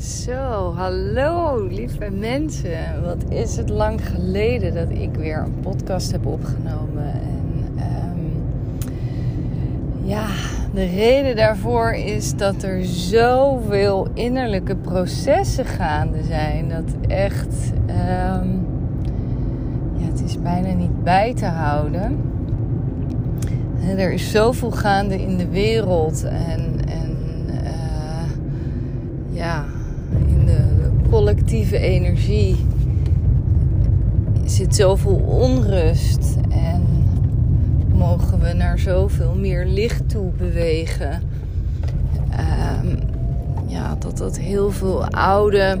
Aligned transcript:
Zo, 0.00 0.72
hallo 0.76 1.66
lieve 1.66 2.10
mensen. 2.10 3.02
Wat 3.04 3.24
is 3.28 3.56
het 3.56 3.68
lang 3.68 4.08
geleden 4.08 4.74
dat 4.74 4.90
ik 4.90 5.14
weer 5.14 5.38
een 5.38 5.60
podcast 5.60 6.12
heb 6.12 6.26
opgenomen. 6.26 7.12
En 7.12 7.64
um, 7.76 8.44
ja, 10.02 10.26
de 10.74 10.84
reden 10.84 11.36
daarvoor 11.36 11.92
is 11.92 12.36
dat 12.36 12.62
er 12.62 12.84
zoveel 12.84 14.08
innerlijke 14.14 14.76
processen 14.76 15.64
gaande 15.64 16.22
zijn. 16.22 16.68
Dat 16.68 17.08
echt, 17.08 17.72
um, 17.86 18.66
ja, 19.96 20.06
het 20.06 20.22
is 20.24 20.42
bijna 20.42 20.72
niet 20.72 21.04
bij 21.04 21.34
te 21.34 21.46
houden. 21.46 22.16
En 23.80 23.98
er 23.98 24.12
is 24.12 24.30
zoveel 24.30 24.70
gaande 24.70 25.22
in 25.22 25.36
de 25.36 25.48
wereld. 25.48 26.24
En, 26.24 26.88
en 26.88 27.16
uh, 27.50 28.30
ja 29.30 29.64
collectieve 31.10 31.78
energie 31.78 32.66
zit 34.44 34.74
zoveel 34.74 35.22
onrust 35.26 36.36
en 36.48 36.82
mogen 37.94 38.40
we 38.40 38.52
naar 38.52 38.78
zoveel 38.78 39.34
meer 39.34 39.66
licht 39.66 40.08
toe 40.08 40.30
bewegen. 40.36 41.22
Um, 42.82 42.98
ja, 43.66 43.96
dat 43.98 44.18
dat 44.18 44.38
heel 44.38 44.70
veel 44.70 45.08
oude 45.08 45.78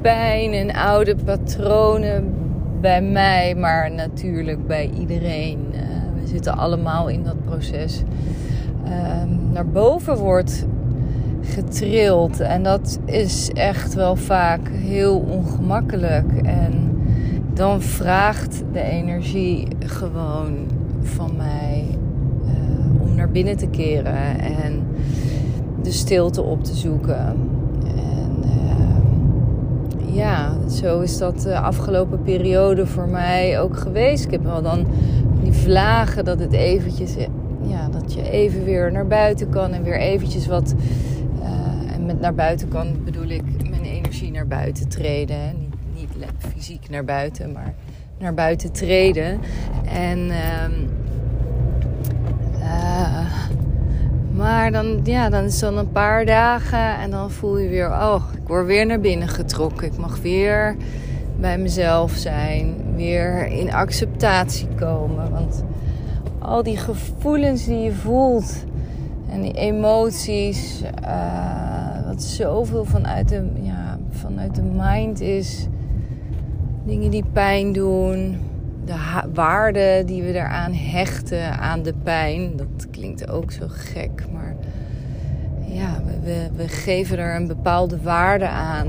pijn 0.00 0.52
en 0.52 0.74
oude 0.74 1.16
patronen 1.24 2.34
bij 2.80 3.02
mij, 3.02 3.54
maar 3.54 3.92
natuurlijk 3.92 4.66
bij 4.66 4.90
iedereen. 4.98 5.58
Uh, 5.72 5.80
we 6.20 6.26
zitten 6.26 6.56
allemaal 6.56 7.08
in 7.08 7.22
dat 7.22 7.44
proces. 7.44 8.02
Um, 8.84 9.52
naar 9.52 9.66
boven 9.66 10.16
wordt 10.16 10.66
getrild. 11.48 12.40
En 12.40 12.62
dat 12.62 12.98
is 13.04 13.50
echt 13.54 13.94
wel 13.94 14.16
vaak 14.16 14.68
heel 14.68 15.18
ongemakkelijk. 15.18 16.32
En 16.42 17.02
dan 17.54 17.82
vraagt 17.82 18.62
de 18.72 18.82
energie 18.82 19.68
gewoon 19.78 20.54
van 21.00 21.30
mij 21.36 21.84
uh, 22.44 23.02
om 23.02 23.14
naar 23.14 23.30
binnen 23.30 23.56
te 23.56 23.66
keren 23.66 24.40
en 24.40 24.82
de 25.82 25.92
stilte 25.92 26.42
op 26.42 26.64
te 26.64 26.74
zoeken. 26.74 27.36
En 27.86 28.44
uh, 28.44 30.14
ja, 30.14 30.52
zo 30.70 31.00
is 31.00 31.18
dat 31.18 31.40
de 31.40 31.58
afgelopen 31.58 32.22
periode 32.22 32.86
voor 32.86 33.08
mij 33.08 33.60
ook 33.60 33.76
geweest. 33.76 34.24
Ik 34.24 34.30
heb 34.30 34.44
wel 34.44 34.62
dan 34.62 34.86
die 35.42 35.52
vlagen 35.52 36.24
dat 36.24 36.38
het 36.40 36.52
eventjes, 36.52 37.14
ja, 37.62 37.88
dat 37.88 38.12
je 38.12 38.30
even 38.30 38.64
weer 38.64 38.92
naar 38.92 39.06
buiten 39.06 39.48
kan 39.48 39.72
en 39.72 39.82
weer 39.82 39.98
eventjes 39.98 40.46
wat 40.46 40.74
naar 42.20 42.34
buiten 42.34 42.68
kan 42.68 43.04
bedoel 43.04 43.28
ik 43.28 43.70
mijn 43.70 43.84
energie 43.84 44.30
naar 44.30 44.46
buiten 44.46 44.88
treden. 44.88 45.56
Niet, 45.94 46.16
niet 46.16 46.52
fysiek 46.52 46.90
naar 46.90 47.04
buiten, 47.04 47.52
maar 47.52 47.74
naar 48.18 48.34
buiten 48.34 48.72
treden. 48.72 49.40
En 49.84 50.18
um, 50.18 50.90
uh, 52.58 53.26
maar 54.32 54.72
dan, 54.72 55.00
ja, 55.04 55.28
dan 55.28 55.44
is 55.44 55.58
dan 55.58 55.78
een 55.78 55.92
paar 55.92 56.26
dagen 56.26 56.98
en 56.98 57.10
dan 57.10 57.30
voel 57.30 57.58
je 57.58 57.68
weer, 57.68 57.88
oh, 57.88 58.22
ik 58.32 58.48
word 58.48 58.66
weer 58.66 58.86
naar 58.86 59.00
binnen 59.00 59.28
getrokken. 59.28 59.86
Ik 59.86 59.98
mag 59.98 60.20
weer 60.20 60.76
bij 61.36 61.58
mezelf 61.58 62.12
zijn, 62.12 62.74
weer 62.94 63.46
in 63.46 63.72
acceptatie 63.72 64.68
komen. 64.76 65.30
Want 65.30 65.64
al 66.38 66.62
die 66.62 66.76
gevoelens 66.76 67.64
die 67.64 67.78
je 67.78 67.92
voelt 67.92 68.64
en 69.30 69.40
die 69.40 69.52
emoties. 69.52 70.82
Uh, 71.04 71.77
zoveel 72.22 72.84
vanuit 72.84 73.28
de, 73.28 73.50
ja, 73.62 73.98
vanuit 74.10 74.54
de 74.54 74.62
mind 74.62 75.20
is. 75.20 75.66
Dingen 76.84 77.10
die 77.10 77.24
pijn 77.32 77.72
doen. 77.72 78.36
De 78.84 78.94
waarde 79.34 80.02
die 80.06 80.22
we 80.22 80.32
daaraan 80.32 80.72
hechten 80.72 81.58
aan 81.58 81.82
de 81.82 81.94
pijn. 82.02 82.56
Dat 82.56 82.90
klinkt 82.90 83.30
ook 83.30 83.52
zo 83.52 83.64
gek, 83.68 84.24
maar 84.32 84.56
ja, 85.66 86.02
we, 86.22 86.48
we 86.56 86.68
geven 86.68 87.18
er 87.18 87.36
een 87.36 87.46
bepaalde 87.46 88.02
waarde 88.02 88.48
aan. 88.48 88.88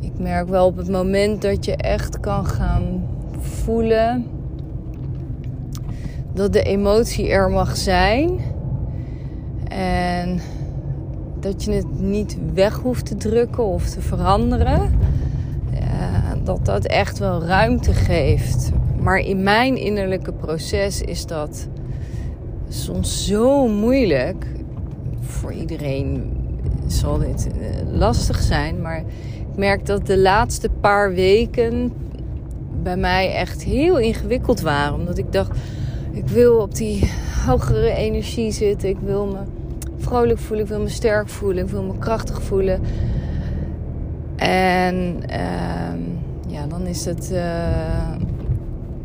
ik 0.00 0.18
merk 0.18 0.48
wel 0.48 0.66
op 0.66 0.76
het 0.76 0.88
moment 0.88 1.42
dat 1.42 1.64
je 1.64 1.76
echt 1.76 2.20
kan 2.20 2.46
gaan 2.46 3.06
voelen 3.40 4.26
dat 6.38 6.52
de 6.52 6.62
emotie 6.62 7.28
er 7.28 7.50
mag 7.50 7.76
zijn. 7.76 8.40
En 9.68 10.40
dat 11.40 11.64
je 11.64 11.72
het 11.72 12.00
niet 12.00 12.36
weg 12.54 12.76
hoeft 12.76 13.06
te 13.06 13.16
drukken 13.16 13.64
of 13.64 13.88
te 13.88 14.00
veranderen. 14.00 14.92
dat 16.44 16.64
dat 16.64 16.84
echt 16.84 17.18
wel 17.18 17.44
ruimte 17.44 17.92
geeft. 17.92 18.70
Maar 19.00 19.18
in 19.18 19.42
mijn 19.42 19.76
innerlijke 19.76 20.32
proces 20.32 21.02
is 21.02 21.26
dat 21.26 21.68
soms 22.68 23.26
zo 23.26 23.66
moeilijk. 23.66 24.46
Voor 25.20 25.52
iedereen 25.52 26.36
zal 26.86 27.18
dit 27.18 27.46
eh, 27.46 27.98
lastig 27.98 28.40
zijn. 28.40 28.80
Maar 28.82 28.98
ik 29.50 29.56
merk 29.56 29.86
dat 29.86 30.06
de 30.06 30.18
laatste 30.18 30.68
paar 30.80 31.14
weken 31.14 31.92
bij 32.82 32.96
mij 32.96 33.32
echt 33.34 33.62
heel 33.62 33.98
ingewikkeld 33.98 34.60
waren. 34.60 34.94
Omdat 34.94 35.18
ik 35.18 35.32
dacht, 35.32 35.58
ik 36.10 36.28
wil 36.28 36.58
op 36.58 36.74
die 36.74 37.10
hogere 37.46 37.90
energie 37.90 38.52
zitten. 38.52 38.88
Ik 38.88 38.98
wil 39.04 39.26
me 39.26 39.57
vrolijk 39.98 40.38
voelen, 40.38 40.64
ik 40.64 40.70
wil 40.70 40.80
me 40.80 40.88
sterk 40.88 41.28
voelen, 41.28 41.64
ik 41.64 41.70
wil 41.70 41.82
me 41.82 41.98
krachtig 41.98 42.42
voelen. 42.42 42.80
En 44.36 45.20
uh, 45.30 46.48
ja, 46.48 46.66
dan 46.66 46.86
is 46.86 47.04
het 47.04 47.30
uh, 47.32 47.38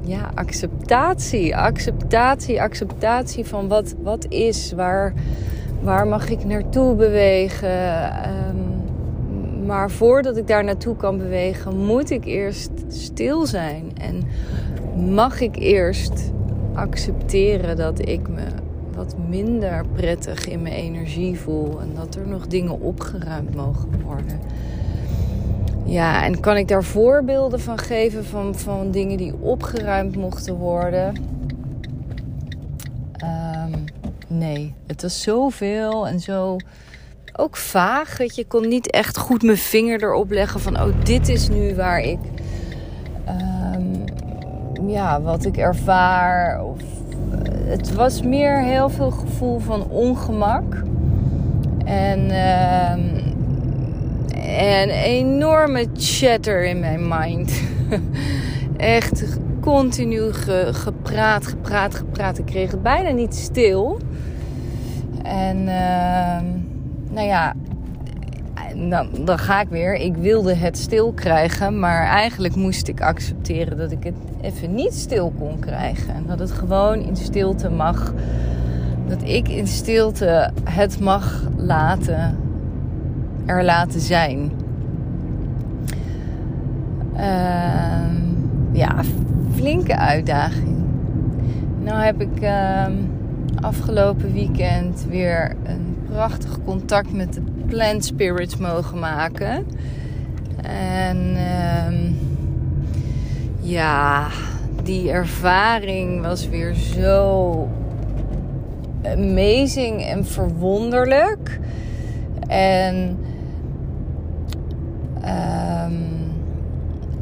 ja, 0.01 0.31
acceptatie, 0.33 1.55
acceptatie, 1.57 2.61
acceptatie 2.61 3.45
van 3.45 3.67
wat, 3.67 3.95
wat 4.03 4.25
is, 4.29 4.71
waar, 4.75 5.13
waar 5.81 6.07
mag 6.07 6.29
ik 6.29 6.45
naartoe 6.45 6.95
bewegen. 6.95 8.05
Um, 8.49 8.71
maar 9.65 9.91
voordat 9.91 10.37
ik 10.37 10.47
daar 10.47 10.63
naartoe 10.63 10.95
kan 10.95 11.17
bewegen, 11.17 11.77
moet 11.77 12.09
ik 12.09 12.25
eerst 12.25 12.71
stil 12.87 13.45
zijn. 13.45 13.91
En 13.97 14.23
mag 15.13 15.41
ik 15.41 15.55
eerst 15.55 16.31
accepteren 16.73 17.75
dat 17.75 18.07
ik 18.09 18.27
me 18.27 18.45
wat 18.95 19.15
minder 19.29 19.85
prettig 19.93 20.47
in 20.47 20.61
mijn 20.61 20.75
energie 20.75 21.39
voel. 21.39 21.81
En 21.81 21.91
dat 21.95 22.15
er 22.15 22.27
nog 22.27 22.47
dingen 22.47 22.79
opgeruimd 22.79 23.55
mogen 23.55 24.01
worden. 24.01 24.39
Ja, 25.85 26.23
en 26.23 26.39
kan 26.39 26.57
ik 26.57 26.67
daar 26.67 26.83
voorbeelden 26.83 27.59
van 27.59 27.77
geven 27.77 28.25
van, 28.25 28.55
van 28.55 28.91
dingen 28.91 29.17
die 29.17 29.33
opgeruimd 29.39 30.15
mochten 30.15 30.55
worden? 30.55 31.15
Um, 33.23 33.83
nee, 34.27 34.73
het 34.87 35.01
was 35.01 35.21
zoveel 35.21 36.07
en 36.07 36.19
zo 36.19 36.57
ook 37.35 37.57
vaag. 37.57 38.17
Dat 38.17 38.35
je 38.35 38.45
kon 38.45 38.67
niet 38.67 38.91
echt 38.91 39.17
goed 39.17 39.43
mijn 39.43 39.57
vinger 39.57 40.03
erop 40.03 40.31
leggen 40.31 40.59
van, 40.59 40.81
oh, 40.81 40.93
dit 41.03 41.29
is 41.29 41.49
nu 41.49 41.75
waar 41.75 42.01
ik, 42.01 42.19
um, 43.75 44.03
ja, 44.87 45.21
wat 45.21 45.45
ik 45.45 45.57
ervaar 45.57 46.63
of 46.63 46.92
het 47.65 47.93
was 47.93 48.21
meer 48.21 48.59
heel 48.59 48.89
veel 48.89 49.11
gevoel 49.11 49.59
van 49.59 49.87
ongemak. 49.89 50.83
En, 51.85 52.19
uh, 52.19 52.91
en 54.79 54.89
enorme 54.89 55.87
chatter 55.93 56.65
in 56.65 56.79
mijn 56.79 57.07
mind. 57.07 57.61
Echt 58.77 59.37
continu 59.61 60.33
gepraat, 60.71 61.47
gepraat, 61.47 61.95
gepraat. 61.95 62.37
Ik 62.37 62.45
kreeg 62.45 62.71
het 62.71 62.81
bijna 62.81 63.09
niet 63.09 63.35
stil. 63.35 63.99
En 65.23 65.57
uh, 65.57 66.39
nou 67.09 67.27
ja, 67.27 67.53
dan, 68.89 69.07
dan 69.25 69.37
ga 69.37 69.61
ik 69.61 69.67
weer. 69.69 69.95
Ik 69.95 70.15
wilde 70.15 70.53
het 70.53 70.77
stil 70.77 71.11
krijgen, 71.11 71.79
maar 71.79 72.05
eigenlijk 72.05 72.55
moest 72.55 72.87
ik 72.87 73.01
accepteren 73.01 73.77
dat 73.77 73.91
ik 73.91 74.03
het 74.03 74.15
even 74.41 74.73
niet 74.73 74.93
stil 74.93 75.33
kon 75.39 75.59
krijgen. 75.59 76.13
En 76.13 76.23
dat 76.27 76.39
het 76.39 76.51
gewoon 76.51 76.99
in 76.99 77.15
stilte 77.15 77.69
mag. 77.69 78.13
Dat 79.07 79.23
ik 79.23 79.49
in 79.49 79.67
stilte 79.67 80.51
het 80.63 80.99
mag 80.99 81.43
laten, 81.55 82.37
er 83.45 83.63
laten 83.63 83.99
zijn. 83.99 84.51
Uh, 87.15 87.21
ja, 88.71 88.95
flinke 89.55 89.97
uitdaging. 89.97 90.77
Nou 91.83 92.03
heb 92.03 92.21
ik 92.21 92.41
uh, 92.41 92.85
afgelopen 93.61 94.33
weekend 94.33 95.05
weer 95.09 95.55
een 95.63 95.97
prachtig 96.09 96.59
contact 96.65 97.13
met 97.13 97.33
de 97.33 97.41
plant 97.73 98.05
spirits 98.05 98.57
mogen 98.57 98.99
maken. 98.99 99.65
En 100.61 101.37
um, 101.87 102.17
ja, 103.59 104.27
die 104.83 105.11
ervaring 105.11 106.21
was 106.21 106.49
weer 106.49 106.73
zo 106.73 107.67
amazing 109.03 110.03
en 110.05 110.25
verwonderlijk. 110.25 111.59
En 112.47 113.17
ehm, 115.21 115.93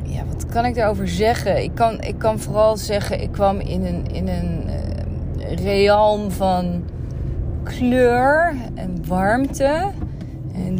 ja, 0.03 0.23
wat 0.33 0.45
kan 0.45 0.65
ik 0.65 0.75
daarover 0.75 1.07
zeggen? 1.07 1.63
Ik 1.63 1.75
kan, 1.75 2.01
ik 2.01 2.17
kan 2.17 2.39
vooral 2.39 2.77
zeggen, 2.77 3.21
ik 3.21 3.31
kwam 3.31 3.59
in 3.59 3.85
een, 3.85 4.05
in 4.11 4.27
een 4.27 4.63
uh, 5.37 5.55
realm 5.55 6.31
van 6.31 6.83
kleur 7.63 8.55
en 8.75 9.03
warmte 9.07 9.91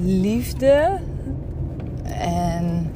liefde. 0.04 0.98
En, 2.04 2.92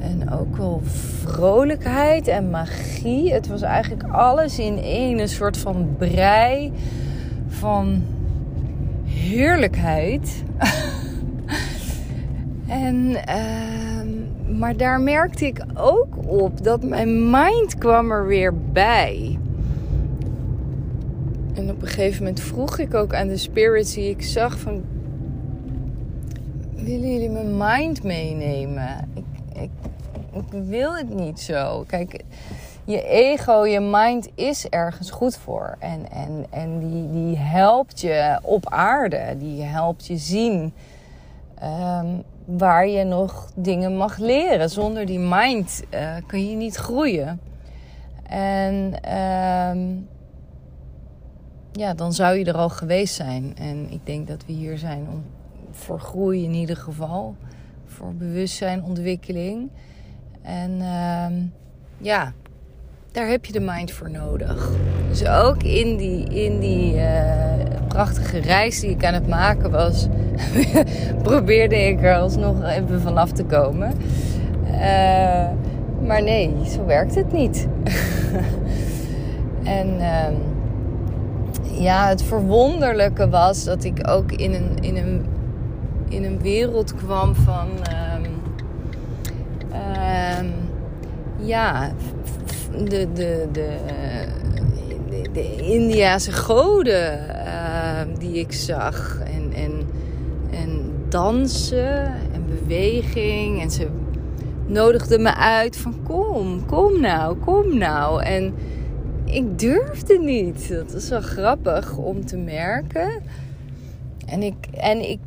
en, 0.00 0.30
ook 0.32 0.56
wel 0.56 0.80
vrolijkheid 1.24 2.28
en 2.28 2.50
magie. 2.50 3.32
Het 3.32 3.48
was 3.48 3.62
eigenlijk 3.62 4.12
alles 4.12 4.58
in 4.58 4.78
één. 4.78 5.18
Een 5.18 5.28
soort 5.28 5.56
van 5.56 5.94
brei 5.98 6.72
van 7.48 8.02
heerlijkheid. 9.04 10.42
en, 12.66 13.10
uh, 13.10 14.58
maar 14.58 14.76
daar 14.76 15.00
merkte 15.00 15.46
ik 15.46 15.64
ook 15.74 16.26
op 16.26 16.64
dat 16.64 16.82
mijn 16.82 17.30
mind 17.30 17.78
kwam 17.78 18.10
er 18.10 18.26
weer 18.26 18.54
bij. 18.72 19.38
En 21.54 21.70
op 21.70 21.82
een 21.82 21.88
gegeven 21.88 22.22
moment 22.22 22.40
vroeg 22.40 22.78
ik 22.78 22.94
ook 22.94 23.14
aan 23.14 23.28
de 23.28 23.36
spirits 23.36 23.94
die 23.94 24.10
ik 24.10 24.22
zag 24.22 24.58
van... 24.58 24.82
Willen 26.86 27.12
jullie 27.12 27.30
mijn 27.30 27.56
mind 27.56 28.02
meenemen? 28.02 29.10
Ik, 29.14 29.24
ik, 29.62 29.70
ik 30.32 30.64
wil 30.64 30.96
het 30.96 31.14
niet 31.14 31.40
zo. 31.40 31.84
Kijk, 31.86 32.24
je 32.84 33.02
ego, 33.02 33.64
je 33.64 33.80
mind 33.80 34.28
is 34.34 34.68
ergens 34.68 35.10
goed 35.10 35.36
voor. 35.36 35.76
En, 35.78 36.10
en, 36.10 36.46
en 36.50 36.78
die, 36.78 37.10
die 37.10 37.36
helpt 37.36 38.00
je 38.00 38.38
op 38.42 38.68
aarde. 38.68 39.36
Die 39.38 39.62
helpt 39.62 40.06
je 40.06 40.16
zien 40.16 40.72
um, 41.62 42.22
waar 42.44 42.88
je 42.88 43.04
nog 43.04 43.50
dingen 43.54 43.96
mag 43.96 44.18
leren. 44.18 44.70
Zonder 44.70 45.06
die 45.06 45.18
mind 45.18 45.82
uh, 45.94 46.14
kun 46.26 46.50
je 46.50 46.56
niet 46.56 46.76
groeien. 46.76 47.40
En 48.28 48.94
um, 49.76 50.08
ja, 51.72 51.94
dan 51.94 52.12
zou 52.12 52.36
je 52.36 52.44
er 52.44 52.56
al 52.56 52.68
geweest 52.68 53.14
zijn. 53.14 53.56
En 53.58 53.90
ik 53.90 54.00
denk 54.06 54.28
dat 54.28 54.44
we 54.46 54.52
hier 54.52 54.78
zijn 54.78 55.06
om 55.12 55.24
voor 55.76 56.00
groei 56.00 56.44
in 56.44 56.54
ieder 56.54 56.76
geval. 56.76 57.36
Voor 57.86 58.14
bewustzijn, 58.14 58.84
ontwikkeling. 58.84 59.70
En 60.42 60.70
uh, 60.70 61.26
ja, 61.98 62.32
daar 63.12 63.28
heb 63.28 63.44
je 63.44 63.52
de 63.52 63.60
mind 63.60 63.90
voor 63.90 64.10
nodig. 64.10 64.70
Dus 65.08 65.26
ook 65.26 65.62
in 65.62 65.96
die, 65.96 66.24
in 66.24 66.58
die 66.60 66.94
uh, 66.94 67.02
prachtige 67.88 68.38
reis 68.38 68.80
die 68.80 68.90
ik 68.90 69.04
aan 69.04 69.14
het 69.14 69.28
maken 69.28 69.70
was, 69.70 70.06
probeerde 71.22 71.76
ik 71.76 72.02
er 72.02 72.16
alsnog 72.16 72.64
even 72.64 73.00
vanaf 73.00 73.32
te 73.32 73.44
komen. 73.44 73.92
Uh, 74.64 75.48
maar 76.06 76.22
nee, 76.22 76.54
zo 76.74 76.84
werkt 76.84 77.14
het 77.14 77.32
niet. 77.32 77.68
en 79.78 79.88
uh, 79.98 80.26
ja, 81.80 82.08
het 82.08 82.22
verwonderlijke 82.22 83.28
was 83.28 83.64
dat 83.64 83.84
ik 83.84 84.08
ook 84.08 84.32
in 84.32 84.54
een, 84.54 84.76
in 84.80 84.96
een, 84.96 85.26
in 86.08 86.24
een 86.24 86.40
wereld 86.40 86.94
kwam 86.94 87.34
van. 87.34 87.68
Um, 88.14 88.24
um, 90.40 90.52
ja, 91.38 91.92
de, 92.84 93.12
de, 93.12 93.48
de, 93.52 93.76
de, 95.10 95.30
de 95.32 95.56
Indiase 95.56 96.32
goden 96.32 97.18
uh, 97.28 98.18
die 98.18 98.38
ik 98.38 98.52
zag. 98.52 99.18
En, 99.18 99.52
en, 99.52 99.72
en 100.50 100.92
dansen 101.08 102.04
en 102.06 102.44
beweging. 102.58 103.62
En 103.62 103.70
ze 103.70 103.88
nodigden 104.66 105.22
me 105.22 105.34
uit 105.34 105.76
van 105.76 105.94
kom, 106.02 106.66
kom 106.66 107.00
nou, 107.00 107.36
kom 107.36 107.78
nou. 107.78 108.22
En 108.22 108.54
ik 109.24 109.58
durfde 109.58 110.18
niet. 110.18 110.68
Dat 110.68 110.92
is 110.92 111.08
wel 111.08 111.20
grappig 111.20 111.96
om 111.96 112.26
te 112.26 112.36
merken. 112.36 113.22
En 114.26 114.42
ik, 114.42 114.54
en 114.72 115.08
ik, 115.10 115.20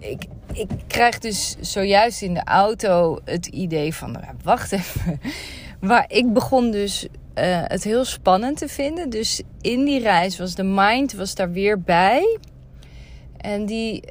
ik, 0.00 0.24
ik 0.52 0.68
krijg 0.86 1.18
dus 1.18 1.56
zojuist 1.60 2.22
in 2.22 2.34
de 2.34 2.44
auto 2.44 3.18
het 3.24 3.46
idee 3.46 3.94
van, 3.94 4.12
nou, 4.12 4.24
wacht 4.42 4.72
even. 4.72 5.20
Maar 5.80 6.04
ik 6.08 6.32
begon 6.32 6.70
dus 6.70 7.04
uh, 7.04 7.10
het 7.64 7.84
heel 7.84 8.04
spannend 8.04 8.58
te 8.58 8.68
vinden. 8.68 9.10
Dus 9.10 9.42
in 9.60 9.84
die 9.84 10.00
reis 10.00 10.38
was 10.38 10.54
de 10.54 10.62
mind 10.62 11.12
was 11.12 11.34
daar 11.34 11.50
weer 11.50 11.80
bij. 11.80 12.38
En 13.36 13.66
die, 13.66 14.02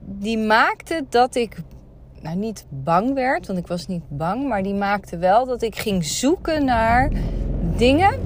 die 0.00 0.38
maakte 0.38 1.04
dat 1.08 1.34
ik 1.34 1.56
nou 2.20 2.36
niet 2.36 2.66
bang 2.68 3.14
werd, 3.14 3.46
want 3.46 3.58
ik 3.58 3.66
was 3.66 3.86
niet 3.86 4.02
bang, 4.08 4.48
maar 4.48 4.62
die 4.62 4.74
maakte 4.74 5.18
wel 5.18 5.46
dat 5.46 5.62
ik 5.62 5.76
ging 5.76 6.04
zoeken 6.04 6.64
naar 6.64 7.10
dingen 7.76 8.20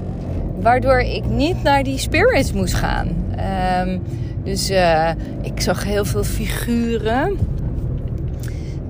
waardoor 0.61 1.01
ik 1.01 1.25
niet 1.25 1.63
naar 1.63 1.83
die 1.83 1.99
spirits 1.99 2.53
moest 2.53 2.75
gaan. 2.75 3.09
Um, 3.89 4.03
dus 4.51 4.71
uh, 4.71 5.09
ik 5.41 5.61
zag 5.61 5.85
heel 5.85 6.05
veel 6.05 6.25
figuren. 6.25 7.39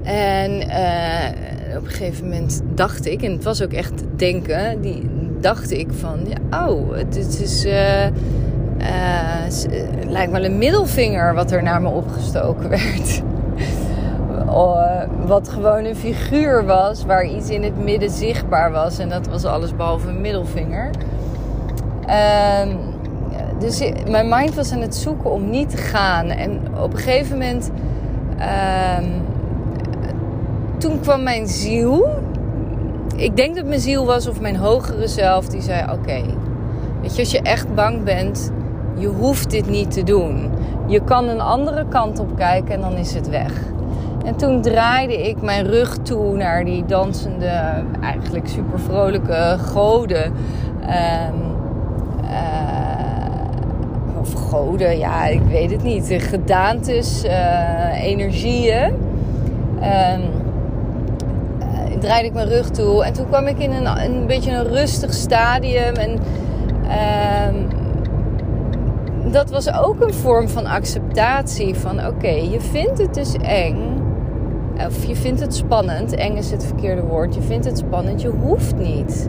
En 0.02 0.50
uh, 0.52 1.76
op 1.76 1.84
een 1.84 1.90
gegeven 1.90 2.24
moment 2.24 2.62
dacht 2.74 3.06
ik, 3.06 3.22
en 3.22 3.32
het 3.32 3.44
was 3.44 3.62
ook 3.62 3.72
echt 3.72 4.02
denken, 4.16 4.80
die 4.80 5.10
dacht 5.40 5.70
ik 5.70 5.88
van, 5.98 6.18
ja, 6.26 6.66
oh, 6.66 6.96
het, 6.96 7.16
is, 7.16 7.64
uh, 7.64 8.06
lijkt 10.08 10.32
wel 10.32 10.44
een 10.44 10.58
middelvinger 10.58 11.34
wat 11.34 11.50
er 11.50 11.62
naar 11.62 11.82
me 11.82 11.88
opgestoken 11.88 12.68
werd. 12.78 13.22
Wat 15.26 15.48
gewoon 15.48 15.84
een 15.84 15.96
figuur 15.96 16.64
was 16.64 17.04
waar 17.04 17.26
iets 17.26 17.48
in 17.48 17.62
het 17.62 17.84
midden 17.84 18.10
zichtbaar 18.10 18.70
was. 18.70 18.98
En 18.98 19.08
dat 19.08 19.26
was 19.26 19.44
alles 19.44 19.76
behalve 19.76 20.08
een 20.08 20.20
middelvinger. 20.20 20.90
Um, 22.64 22.89
dus 23.60 23.92
mijn 24.08 24.28
mind 24.28 24.54
was 24.54 24.72
aan 24.72 24.80
het 24.80 24.94
zoeken 24.94 25.30
om 25.30 25.50
niet 25.50 25.70
te 25.70 25.76
gaan. 25.76 26.26
En 26.26 26.60
op 26.82 26.92
een 26.92 26.98
gegeven 26.98 27.38
moment. 27.38 27.70
Um, 28.98 29.22
toen 30.78 31.00
kwam 31.00 31.22
mijn 31.22 31.46
ziel. 31.46 32.08
Ik 33.16 33.36
denk 33.36 33.56
dat 33.56 33.64
mijn 33.64 33.80
ziel 33.80 34.06
was 34.06 34.26
of 34.26 34.40
mijn 34.40 34.56
hogere 34.56 35.08
zelf. 35.08 35.48
Die 35.48 35.62
zei: 35.62 35.92
Oké, 35.92 36.22
weet 37.00 37.14
je, 37.14 37.20
als 37.20 37.30
je 37.30 37.42
echt 37.42 37.74
bang 37.74 38.04
bent. 38.04 38.52
Je 38.96 39.06
hoeft 39.06 39.50
dit 39.50 39.68
niet 39.68 39.90
te 39.90 40.02
doen. 40.02 40.50
Je 40.86 41.04
kan 41.04 41.28
een 41.28 41.40
andere 41.40 41.86
kant 41.88 42.18
op 42.18 42.36
kijken 42.36 42.74
en 42.74 42.80
dan 42.80 42.92
is 42.92 43.14
het 43.14 43.28
weg. 43.28 43.52
En 44.24 44.36
toen 44.36 44.62
draaide 44.62 45.28
ik 45.28 45.42
mijn 45.42 45.66
rug 45.66 45.98
toe 45.98 46.36
naar 46.36 46.64
die 46.64 46.84
dansende, 46.84 47.84
eigenlijk 48.00 48.48
super 48.48 48.80
vrolijke 48.80 49.56
goden. 49.58 50.32
Uh, 50.82 51.28
of 52.22 52.79
goden, 54.50 54.98
ja, 54.98 55.26
ik 55.26 55.42
weet 55.42 55.70
het 55.70 55.82
niet. 55.82 56.16
Gedaantes, 56.18 57.24
uh, 57.24 58.04
energieën. 58.04 58.92
Um, 59.74 60.22
draaide 62.00 62.28
ik 62.28 62.34
mijn 62.34 62.48
rug 62.48 62.70
toe. 62.70 63.04
En 63.04 63.12
toen 63.12 63.26
kwam 63.26 63.46
ik 63.46 63.58
in 63.58 63.72
een, 63.72 64.04
een 64.04 64.26
beetje 64.26 64.52
een 64.52 64.68
rustig 64.68 65.12
stadium. 65.12 65.94
En 65.94 66.10
um, 67.54 67.68
dat 69.32 69.50
was 69.50 69.72
ook 69.72 70.00
een 70.00 70.14
vorm 70.14 70.48
van 70.48 70.66
acceptatie. 70.66 71.74
Van 71.74 72.06
oké, 72.06 72.28
je 72.28 72.60
vindt 72.60 72.98
het 72.98 73.14
dus 73.14 73.34
eng. 73.42 73.98
Of 74.86 75.04
je 75.04 75.16
vindt 75.16 75.40
het 75.40 75.54
spannend. 75.54 76.14
Eng 76.14 76.36
is 76.36 76.50
het 76.50 76.64
verkeerde 76.64 77.02
woord. 77.02 77.34
Je 77.34 77.42
vindt 77.42 77.64
het 77.64 77.78
spannend. 77.78 78.22
Je 78.22 78.28
hoeft 78.28 78.76
niet. 78.76 79.28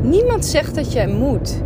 Niemand 0.00 0.44
zegt 0.44 0.74
dat 0.74 0.92
jij 0.92 1.06
moet. 1.06 1.62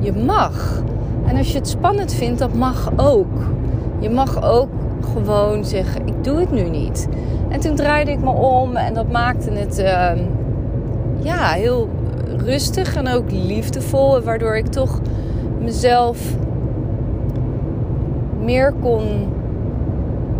Je 0.00 0.12
mag. 0.12 0.82
En 1.28 1.36
als 1.36 1.52
je 1.52 1.58
het 1.58 1.68
spannend 1.68 2.12
vindt, 2.14 2.38
dat 2.38 2.54
mag 2.54 2.90
ook. 2.96 3.50
Je 3.98 4.10
mag 4.10 4.42
ook 4.42 4.68
gewoon 5.12 5.64
zeggen: 5.64 6.06
Ik 6.06 6.24
doe 6.24 6.38
het 6.38 6.50
nu 6.50 6.62
niet. 6.62 7.08
En 7.48 7.60
toen 7.60 7.74
draaide 7.74 8.10
ik 8.10 8.20
me 8.20 8.30
om 8.30 8.76
en 8.76 8.94
dat 8.94 9.10
maakte 9.10 9.50
het 9.50 9.78
uh, 9.78 10.10
ja, 11.18 11.50
heel 11.50 11.88
rustig 12.36 12.96
en 12.96 13.08
ook 13.08 13.30
liefdevol. 13.30 14.20
Waardoor 14.20 14.56
ik 14.56 14.66
toch 14.66 15.00
mezelf 15.60 16.18
meer 18.44 18.72
kon 18.82 19.28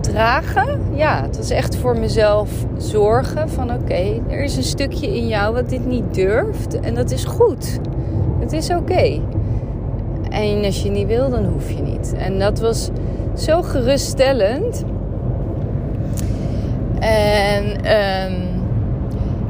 dragen. 0.00 0.80
Ja, 0.94 1.22
het 1.22 1.36
was 1.36 1.50
echt 1.50 1.76
voor 1.76 1.98
mezelf 1.98 2.50
zorgen 2.76 3.48
van 3.48 3.72
oké, 3.72 4.20
er 4.28 4.42
is 4.42 4.56
een 4.56 4.62
stukje 4.62 5.16
in 5.16 5.26
jou 5.26 5.54
wat 5.54 5.68
dit 5.68 5.86
niet 5.86 6.14
durft 6.14 6.80
en 6.80 6.94
dat 6.94 7.10
is 7.10 7.24
goed. 7.24 7.78
Het 8.38 8.52
is 8.52 8.70
oké. 8.70 9.20
En 10.30 10.64
als 10.64 10.82
je 10.82 10.90
niet 10.90 11.06
wil, 11.06 11.30
dan 11.30 11.44
hoef 11.44 11.70
je 11.70 11.82
niet. 11.82 12.14
En 12.18 12.38
dat 12.38 12.60
was 12.60 12.90
zo 13.36 13.62
geruststellend. 13.62 14.84
En 17.00 17.64
um, 17.66 18.58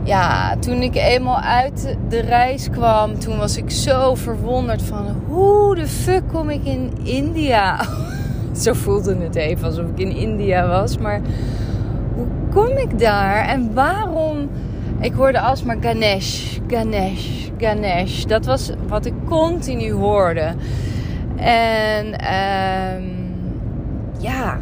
ja, 0.04 0.56
toen 0.56 0.82
ik 0.82 0.94
eenmaal 0.94 1.40
uit 1.40 1.96
de 2.08 2.20
reis 2.20 2.70
kwam, 2.70 3.18
toen 3.18 3.38
was 3.38 3.56
ik 3.56 3.70
zo 3.70 4.14
verwonderd 4.14 4.82
van 4.82 5.06
hoe 5.26 5.74
de 5.74 5.86
fuck 5.86 6.22
kom 6.32 6.50
ik 6.50 6.64
in 6.64 6.92
India? 7.02 7.80
Zo 8.62 8.72
voelde 8.72 9.16
het 9.16 9.34
even 9.34 9.66
alsof 9.66 9.84
ik 9.84 9.98
in 9.98 10.16
India 10.16 10.68
was. 10.68 10.98
Maar 10.98 11.20
hoe 12.14 12.26
kom 12.50 12.76
ik 12.76 12.98
daar 12.98 13.48
en 13.48 13.74
waarom? 13.74 14.27
Ik 15.00 15.12
hoorde 15.12 15.40
alsmaar 15.40 15.76
Ganesh, 15.80 16.58
Ganesh, 16.66 17.48
Ganesh. 17.58 18.24
Dat 18.24 18.44
was 18.46 18.70
wat 18.88 19.06
ik 19.06 19.14
continu 19.24 19.92
hoorde. 19.92 20.54
En 21.36 22.06
um, 22.06 23.34
ja, 24.18 24.58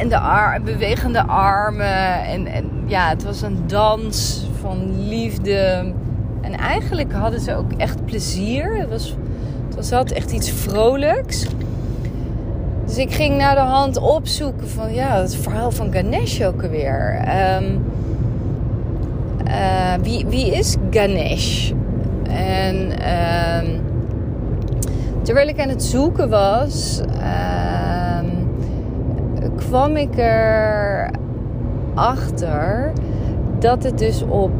en 0.00 0.08
de 0.08 0.60
bewegende 0.64 1.22
armen. 1.22 2.24
En, 2.24 2.46
en 2.46 2.70
ja, 2.86 3.08
het 3.08 3.24
was 3.24 3.42
een 3.42 3.58
dans 3.66 4.46
van 4.60 5.08
liefde. 5.08 5.92
En 6.40 6.52
eigenlijk 6.58 7.12
hadden 7.12 7.40
ze 7.40 7.54
ook 7.54 7.72
echt 7.72 8.04
plezier. 8.04 8.76
Het 8.76 8.88
was, 8.88 9.16
het 9.66 9.74
was 9.74 9.92
altijd 9.92 10.18
echt 10.18 10.32
iets 10.32 10.50
vrolijks. 10.50 11.46
Dus 12.84 12.96
ik 12.96 13.12
ging 13.12 13.36
naar 13.36 13.54
de 13.54 13.60
hand 13.60 13.96
opzoeken 13.96 14.68
van 14.68 14.94
ja, 14.94 15.20
het 15.20 15.36
verhaal 15.36 15.70
van 15.70 15.92
Ganesh 15.92 16.40
ook 16.40 16.62
alweer. 16.62 17.24
Um, 17.62 17.84
uh, 19.54 19.94
wie, 20.02 20.26
wie 20.26 20.52
is 20.52 20.76
Ganesh? 20.90 21.72
En 22.28 22.76
um, 22.76 23.80
terwijl 25.22 25.48
ik 25.48 25.60
aan 25.60 25.68
het 25.68 25.82
zoeken 25.82 26.28
was, 26.28 27.00
um, 27.00 28.48
kwam 29.56 29.96
ik 29.96 30.18
er 30.18 31.10
achter 31.94 32.92
dat 33.58 33.82
het 33.82 33.98
dus 33.98 34.22
op. 34.22 34.50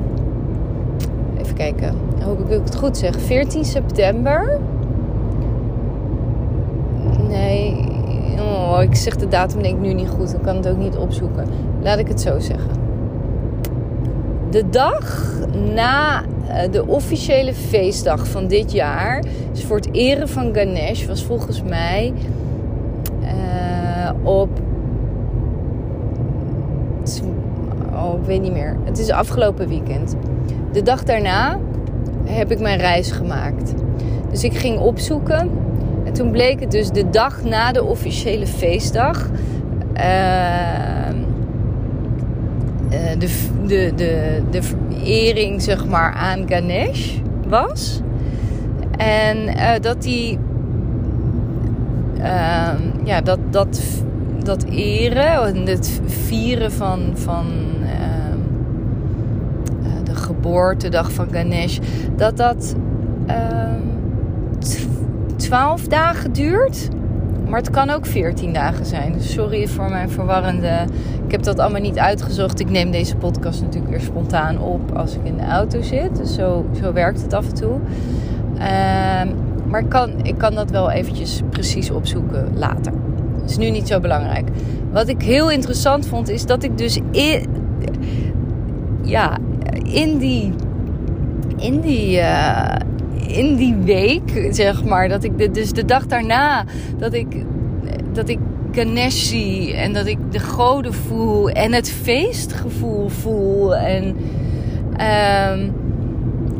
Even 1.38 1.54
kijken, 1.54 1.94
hoop 2.22 2.50
ik 2.50 2.60
het 2.64 2.76
goed 2.76 2.96
zeg. 2.96 3.20
14 3.20 3.64
september. 3.64 4.60
Nee, 7.28 7.86
oh, 8.38 8.82
ik 8.82 8.94
zeg 8.94 9.16
de 9.16 9.28
datum 9.28 9.62
denk 9.62 9.74
ik 9.74 9.80
nu 9.80 9.92
niet 9.92 10.08
goed. 10.08 10.30
Dan 10.32 10.40
kan 10.40 10.56
het 10.56 10.68
ook 10.68 10.78
niet 10.78 10.96
opzoeken. 10.96 11.46
Laat 11.82 11.98
ik 11.98 12.08
het 12.08 12.20
zo 12.20 12.38
zeggen. 12.38 12.83
De 14.54 14.70
dag 14.70 15.32
na 15.74 16.22
eh, 16.48 16.70
de 16.70 16.86
officiële 16.86 17.54
feestdag 17.54 18.26
van 18.26 18.46
dit 18.46 18.72
jaar, 18.72 19.22
dus 19.52 19.64
voor 19.64 19.76
het 19.76 19.88
eren 19.92 20.28
van 20.28 20.54
Ganesh, 20.54 21.06
was 21.06 21.24
volgens 21.24 21.62
mij 21.62 22.12
uh, 23.22 24.10
op. 24.22 24.48
Oh, 27.92 28.20
ik 28.20 28.26
weet 28.26 28.40
niet 28.40 28.52
meer. 28.52 28.76
Het 28.84 28.98
is 28.98 29.10
afgelopen 29.10 29.68
weekend. 29.68 30.14
De 30.72 30.82
dag 30.82 31.04
daarna 31.04 31.58
heb 32.24 32.50
ik 32.50 32.60
mijn 32.60 32.78
reis 32.78 33.10
gemaakt. 33.10 33.74
Dus 34.30 34.44
ik 34.44 34.56
ging 34.56 34.78
opzoeken. 34.78 35.50
En 36.04 36.12
toen 36.12 36.30
bleek 36.30 36.60
het 36.60 36.70
dus 36.70 36.90
de 36.90 37.10
dag 37.10 37.42
na 37.42 37.72
de 37.72 37.84
officiële 37.84 38.46
feestdag. 38.46 39.28
Uh, 39.96 40.93
de, 43.18 43.28
de, 43.66 43.92
de, 43.96 44.42
de 44.50 44.62
verering 44.62 45.62
zeg 45.62 45.86
maar, 45.86 46.12
aan 46.12 46.48
Ganesh 46.48 47.16
was. 47.48 48.00
En 48.96 49.36
uh, 49.48 49.70
dat 49.80 50.02
die. 50.02 50.38
Uh, 52.18 52.70
ja, 53.04 53.20
dat, 53.20 53.38
dat, 53.50 53.80
dat 54.42 54.64
eren 54.64 55.44
en 55.54 55.66
het 55.66 56.00
vieren 56.06 56.72
van, 56.72 57.10
van 57.14 57.46
uh, 57.82 58.34
de 60.04 60.14
geboortedag 60.14 61.12
van 61.12 61.26
Ganesh, 61.30 61.78
dat 62.16 62.36
dat 62.36 62.74
ehm, 63.26 63.80
twaalf 65.36 65.88
dagen 65.88 66.32
duurt. 66.32 66.88
Maar 67.48 67.58
het 67.58 67.70
kan 67.70 67.90
ook 67.90 68.06
14 68.06 68.52
dagen 68.52 68.86
zijn. 68.86 69.20
Sorry 69.20 69.68
voor 69.68 69.90
mijn 69.90 70.10
verwarrende. 70.10 70.84
Ik 71.24 71.30
heb 71.30 71.42
dat 71.42 71.58
allemaal 71.58 71.80
niet 71.80 71.98
uitgezocht. 71.98 72.60
Ik 72.60 72.70
neem 72.70 72.90
deze 72.90 73.16
podcast 73.16 73.62
natuurlijk 73.62 73.92
weer 73.92 74.00
spontaan 74.00 74.58
op 74.58 74.96
als 74.96 75.14
ik 75.14 75.20
in 75.24 75.36
de 75.36 75.44
auto 75.44 75.82
zit. 75.82 76.16
Dus 76.16 76.34
zo, 76.34 76.66
zo 76.80 76.92
werkt 76.92 77.22
het 77.22 77.32
af 77.32 77.48
en 77.48 77.54
toe. 77.54 77.78
Ehm, 78.58 79.28
maar 79.66 79.80
ik 79.80 79.88
kan, 79.88 80.10
ik 80.22 80.38
kan 80.38 80.54
dat 80.54 80.70
wel 80.70 80.90
eventjes 80.90 81.40
precies 81.50 81.90
opzoeken 81.90 82.48
later. 82.54 82.92
Dat 83.40 83.50
is 83.50 83.56
nu 83.56 83.70
niet 83.70 83.88
zo 83.88 84.00
belangrijk. 84.00 84.48
Wat 84.92 85.08
ik 85.08 85.22
heel 85.22 85.50
interessant 85.50 86.06
vond, 86.06 86.28
is 86.28 86.46
dat 86.46 86.62
ik 86.62 86.78
dus 86.78 86.98
in, 87.10 87.46
ja, 89.02 89.38
in 89.82 90.18
die. 90.18 90.52
In 91.56 91.80
die. 91.80 92.16
Uh, 92.16 92.74
in 93.26 93.56
die 93.56 93.74
week, 93.74 94.48
zeg 94.50 94.84
maar, 94.84 95.08
dat 95.08 95.24
ik 95.24 95.38
de, 95.38 95.50
dus 95.50 95.72
de 95.72 95.84
dag 95.84 96.06
daarna, 96.06 96.64
dat 96.98 97.14
ik, 97.14 97.44
dat 98.12 98.28
ik 98.28 98.38
Ganesh 98.72 99.28
zie 99.28 99.74
en 99.74 99.92
dat 99.92 100.06
ik 100.06 100.18
de 100.30 100.38
goden 100.38 100.94
voel 100.94 101.50
en 101.50 101.72
het 101.72 101.90
feestgevoel 101.90 103.08
voel. 103.08 103.76
En, 103.76 104.04
um, 104.90 105.74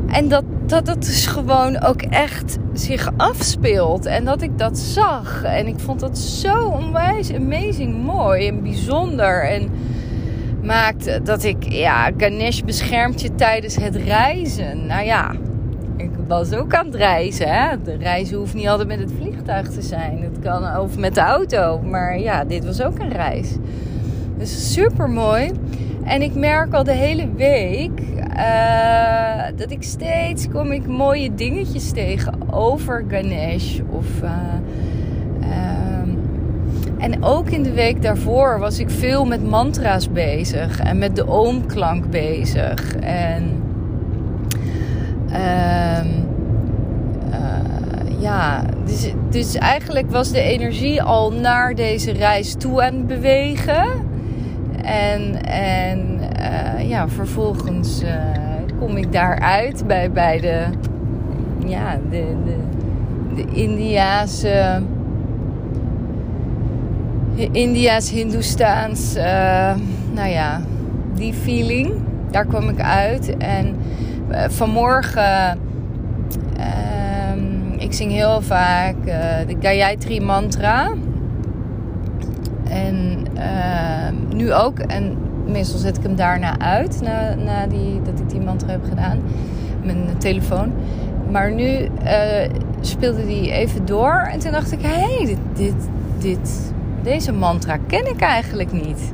en 0.09 0.29
dat, 0.29 0.45
dat 0.67 0.87
dat 0.87 1.03
dus 1.03 1.27
gewoon 1.27 1.83
ook 1.83 2.03
echt 2.03 2.59
zich 2.73 3.11
afspeelt. 3.17 4.07
En 4.07 4.25
dat 4.25 4.43
ik 4.43 4.59
dat 4.59 4.79
zag. 4.79 5.43
En 5.45 5.67
ik 5.67 5.79
vond 5.79 6.01
dat 6.01 6.19
zo 6.19 6.65
onwijs 6.65 7.33
amazing 7.33 8.03
mooi 8.03 8.47
en 8.47 8.63
bijzonder. 8.63 9.45
En 9.49 9.71
maakte 10.63 11.21
dat 11.25 11.45
ik, 11.45 11.73
ja, 11.73 12.11
Ganesh 12.17 12.61
beschermt 12.61 13.21
je 13.21 13.35
tijdens 13.35 13.77
het 13.77 13.97
reizen. 13.97 14.87
Nou 14.87 15.05
ja, 15.05 15.35
was 16.29 16.53
ook 16.53 16.75
aan 16.75 16.87
het 16.87 16.95
reizen. 16.95 17.49
Hè? 17.49 17.83
De 17.83 17.97
reizen 17.97 18.37
hoeft 18.37 18.55
niet 18.55 18.69
altijd 18.69 18.89
met 18.89 18.99
het 18.99 19.13
vliegtuig 19.21 19.69
te 19.69 19.83
zijn. 19.83 20.23
Het 20.23 20.39
kan 20.43 20.79
of 20.79 20.99
met 20.99 21.15
de 21.15 21.21
auto. 21.21 21.81
Maar 21.81 22.19
ja, 22.19 22.45
dit 22.45 22.65
was 22.65 22.83
ook 22.83 22.99
een 22.99 23.13
reis. 23.13 23.57
Dus 24.39 24.73
super 24.73 25.11
mooi. 25.11 25.51
En 26.05 26.23
ik 26.23 26.35
merk 26.35 26.73
al 26.73 26.85
de 26.85 26.93
hele 26.93 27.29
week 27.37 28.01
uh, 28.37 29.43
dat 29.57 29.71
ik 29.71 29.83
steeds 29.83 30.49
kom 30.49 30.73
ik 30.73 30.87
mooie 30.87 31.35
dingetjes 31.35 31.91
tegen 31.91 32.53
over 32.53 33.05
Ganesh. 33.09 33.79
Of, 33.91 34.07
uh, 34.23 34.31
um, 36.03 36.19
en 36.99 37.23
ook 37.23 37.51
in 37.51 37.63
de 37.63 37.73
week 37.73 38.03
daarvoor 38.03 38.59
was 38.59 38.79
ik 38.79 38.91
veel 38.91 39.25
met 39.25 39.49
mantra's 39.49 40.13
bezig. 40.13 40.81
En 40.81 40.99
met 40.99 41.17
de 41.17 41.29
oomklank 41.29 42.11
bezig. 42.11 42.97
En 42.97 43.64
ja, 48.25 48.65
dus, 48.85 49.13
dus 49.31 49.55
eigenlijk 49.55 50.11
was 50.11 50.31
de 50.31 50.41
energie 50.41 51.03
al 51.03 51.33
naar 51.33 51.75
deze 51.75 52.13
reis 52.13 52.55
toe 52.55 52.83
aan 52.83 52.95
het 52.95 53.07
bewegen. 53.07 53.85
En, 54.83 55.45
en 55.45 56.21
uh, 56.41 56.89
ja, 56.89 57.09
vervolgens 57.09 58.03
uh, 58.03 58.11
kom 58.79 58.97
ik 58.97 59.13
daaruit 59.13 59.87
bij, 59.87 60.11
bij 60.11 60.41
de, 60.41 60.65
ja, 61.67 61.99
de, 62.11 62.25
de, 63.35 63.45
Indiaanse. 63.53 64.83
Indiaas, 67.51 68.11
Hindoestaans, 68.11 69.15
nou 70.13 70.29
ja, 70.29 70.61
die 71.15 71.33
feeling. 71.33 71.93
Daar 72.31 72.47
kwam 72.47 72.69
ik 72.69 72.81
uit. 72.81 73.37
En 73.37 73.77
vanmorgen, 74.49 75.59
uh, 76.59 77.83
ik 77.83 77.93
zing 77.93 78.13
heel 78.13 78.43
vaak 78.43 78.97
uh, 78.97 79.15
de 79.47 79.57
Gayatri 79.61 80.21
mantra. 80.21 80.93
En 82.69 83.27
ehm, 83.35 84.15
nu 84.37 84.53
ook. 84.53 84.79
En 84.79 85.17
meestal 85.47 85.79
zet 85.79 85.97
ik 85.97 86.03
hem 86.03 86.17
daarna 86.17 86.59
uit, 86.59 87.01
na, 87.03 87.35
na 87.35 87.67
die, 87.67 88.03
dat 88.03 88.21
ik 88.21 88.31
die 88.31 88.41
mantra 88.41 88.71
heb 88.71 88.85
gedaan. 88.89 89.19
Mijn 89.85 90.19
telefoon. 90.19 90.73
Maar 91.31 91.53
nu 91.53 91.89
eh, 92.05 92.51
speelde 92.81 93.27
die 93.27 93.51
even 93.51 93.87
door. 93.87 94.29
En 94.31 94.39
toen 94.39 94.53
dacht 94.53 94.73
ik, 94.73 94.81
hé, 94.83 94.89
hey, 94.89 95.27
dit, 95.27 95.39
dit, 95.55 95.89
dit, 96.19 96.73
deze 97.03 97.33
mantra 97.33 97.79
ken 97.87 98.09
ik 98.09 98.21
eigenlijk 98.21 98.73
niet. 98.73 99.13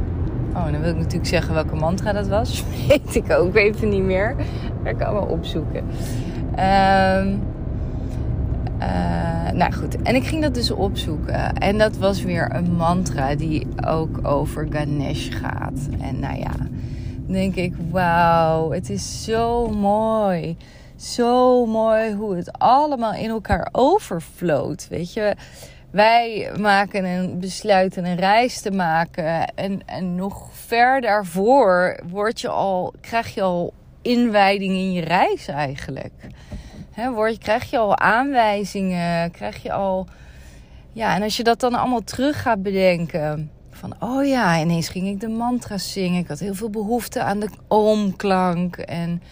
Oh, 0.54 0.64
dan 0.64 0.80
wil 0.80 0.90
ik 0.90 0.96
natuurlijk 0.96 1.26
zeggen 1.26 1.54
welke 1.54 1.76
mantra 1.76 2.12
dat 2.12 2.28
was. 2.28 2.64
Weet 2.88 3.14
ik 3.14 3.32
ook 3.32 3.56
even 3.56 3.88
niet 3.88 4.02
meer. 4.02 4.34
Dat 4.84 4.96
kan 4.96 5.12
wel 5.12 5.22
opzoeken. 5.22 5.84
Um, 6.50 7.42
nou 9.54 9.72
goed, 9.72 10.02
en 10.02 10.14
ik 10.14 10.24
ging 10.24 10.42
dat 10.42 10.54
dus 10.54 10.70
opzoeken. 10.70 11.54
En 11.54 11.78
dat 11.78 11.96
was 11.96 12.22
weer 12.22 12.54
een 12.54 12.72
mantra 12.72 13.34
die 13.34 13.66
ook 13.86 14.28
over 14.28 14.66
Ganesh 14.70 15.28
gaat. 15.40 15.88
En 16.00 16.18
nou 16.18 16.38
ja, 16.38 16.52
denk 17.26 17.54
ik, 17.54 17.74
wauw, 17.90 18.70
het 18.70 18.90
is 18.90 19.24
zo 19.24 19.68
mooi. 19.68 20.56
Zo 20.96 21.66
mooi 21.66 22.14
hoe 22.14 22.36
het 22.36 22.58
allemaal 22.58 23.14
in 23.14 23.30
elkaar 23.30 23.68
overvloot. 23.72 24.86
Weet 24.88 25.12
je, 25.12 25.34
wij 25.90 26.52
maken 26.60 27.04
een 27.04 27.38
besluiten 27.38 28.04
een 28.04 28.16
reis 28.16 28.60
te 28.60 28.70
maken. 28.70 29.54
En, 29.54 29.80
en 29.86 30.14
nog 30.14 30.48
ver 30.52 31.00
daarvoor 31.00 32.00
word 32.10 32.40
je 32.40 32.48
al, 32.48 32.92
krijg 33.00 33.34
je 33.34 33.42
al 33.42 33.72
inwijding 34.02 34.72
in 34.72 34.92
je 34.92 35.00
reis 35.00 35.46
eigenlijk. 35.48 36.12
He, 36.90 37.10
word, 37.10 37.38
krijg 37.38 37.70
je 37.70 37.78
al 37.78 37.98
aanwijzingen, 37.98 39.30
krijg 39.30 39.62
je 39.62 39.72
al 39.72 40.06
Ja, 40.92 41.14
en 41.14 41.22
als 41.22 41.36
je 41.36 41.42
dat 41.42 41.60
dan 41.60 41.74
allemaal 41.74 42.04
terug 42.04 42.42
gaat 42.42 42.62
bedenken. 42.62 43.50
Van, 43.70 43.94
oh 43.98 44.26
ja, 44.26 44.60
ineens 44.60 44.88
ging 44.88 45.08
ik 45.08 45.20
de 45.20 45.28
mantra's 45.28 45.92
zingen. 45.92 46.20
Ik 46.20 46.28
had 46.28 46.38
heel 46.38 46.54
veel 46.54 46.70
behoefte 46.70 47.22
aan 47.22 47.40
de 47.40 47.48
omklank. 47.68 48.76
En 48.76 49.22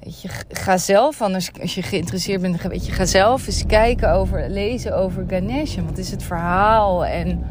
weet 0.00 0.22
je, 0.22 0.28
ga 0.48 0.76
zelf, 0.76 1.22
anders 1.22 1.50
als 1.60 1.74
je 1.74 1.82
geïnteresseerd 1.82 2.40
bent, 2.40 2.62
weet 2.62 2.86
je, 2.86 2.92
ga 2.92 3.04
zelf 3.04 3.46
eens 3.46 3.66
kijken 3.66 4.12
over, 4.12 4.48
lezen 4.50 4.96
over 4.96 5.24
Ganesh. 5.28 5.76
Wat 5.76 5.98
is 5.98 6.10
het 6.10 6.22
verhaal? 6.22 7.04
En 7.06 7.46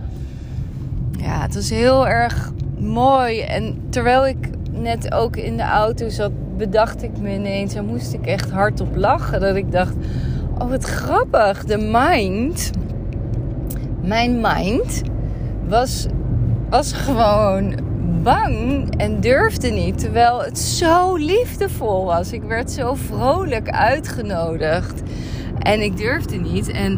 ja, 1.20 1.42
het 1.42 1.56
was 1.56 1.70
heel 1.70 2.08
erg 2.08 2.52
mooi. 2.80 3.40
En 3.42 3.88
terwijl 3.90 4.28
ik 4.28 4.50
net 4.84 5.14
ook 5.14 5.36
in 5.36 5.58
de 5.58 5.64
auto 5.64 6.10
zat, 6.10 6.32
bedacht 6.58 7.04
ik 7.04 7.18
me 7.18 7.34
ineens 7.34 7.76
en 7.76 7.86
moest 7.86 8.14
ik 8.14 8.26
echt 8.26 8.52
hardop 8.52 8.96
lachen. 8.96 9.40
Dat 9.40 9.56
ik 9.56 9.72
dacht, 9.72 9.94
oh 10.60 10.70
wat 10.70 10.84
grappig, 10.84 11.64
de 11.64 11.78
mind, 11.78 12.72
mijn 14.02 14.42
mind 14.42 15.02
was, 15.68 16.08
was 16.70 16.94
gewoon 16.94 17.76
bang 18.24 18.94
en 18.98 19.20
durfde 19.20 19.70
niet. 19.70 20.00
Terwijl 20.00 20.44
het 20.44 20.60
zo 20.60 21.16
liefdevol 21.16 22.06
was. 22.06 22.32
Ik 22.32 22.44
werd 22.44 22.72
zo 22.72 22.94
vrolijk 22.94 23.70
uitgenodigd. 23.70 25.02
En 25.60 25.82
ik 25.82 25.98
durfde 25.98 26.38
niet. 26.38 26.72
En 26.72 26.98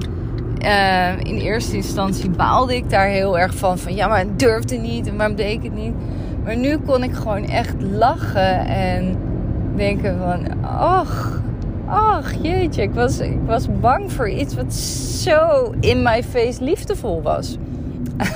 uh, 0.64 1.10
in 1.18 1.38
eerste 1.38 1.76
instantie 1.76 2.30
baalde 2.30 2.76
ik 2.76 2.90
daar 2.90 3.08
heel 3.08 3.40
erg 3.40 3.56
van. 3.56 3.78
Van 3.78 3.96
ja, 3.96 4.08
maar 4.08 4.26
durfde 4.36 4.76
niet. 4.76 5.08
En 5.08 5.18
waarom 5.18 5.36
deed 5.36 5.52
ik 5.52 5.64
het 5.64 5.76
niet? 5.76 5.94
Maar 6.46 6.58
nu 6.58 6.78
kon 6.78 7.04
ik 7.04 7.14
gewoon 7.14 7.44
echt 7.44 7.82
lachen. 7.82 8.66
En 8.66 9.18
denken 9.76 10.18
van... 10.18 10.64
Ach, 10.64 11.42
ach 11.88 12.34
jeetje. 12.42 12.82
Ik 12.82 12.94
was, 12.94 13.20
ik 13.20 13.40
was 13.46 13.68
bang 13.80 14.12
voor 14.12 14.30
iets 14.30 14.56
wat 14.56 14.74
zo 14.74 15.74
in 15.80 16.04
my 16.04 16.24
face 16.24 16.64
liefdevol 16.64 17.22
was. 17.22 17.58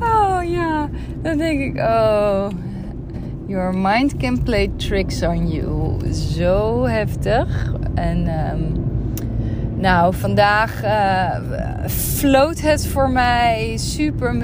oh 0.00 0.40
ja, 0.44 0.88
dan 1.22 1.36
denk 1.36 1.60
ik, 1.60 1.76
oh, 1.76 2.48
your 3.46 3.76
mind 3.76 4.16
can 4.16 4.42
play 4.42 4.70
tricks 4.76 5.22
on 5.22 5.48
you. 5.48 5.96
Zo 6.12 6.84
heftig. 6.84 7.72
En 7.94 8.18
um, 8.18 8.84
nou, 9.74 10.14
vandaag 10.14 10.84
uh, 10.84 11.34
floot 11.86 12.60
het 12.60 12.86
voor 12.86 13.10
mij 13.10 13.76
super, 13.76 14.34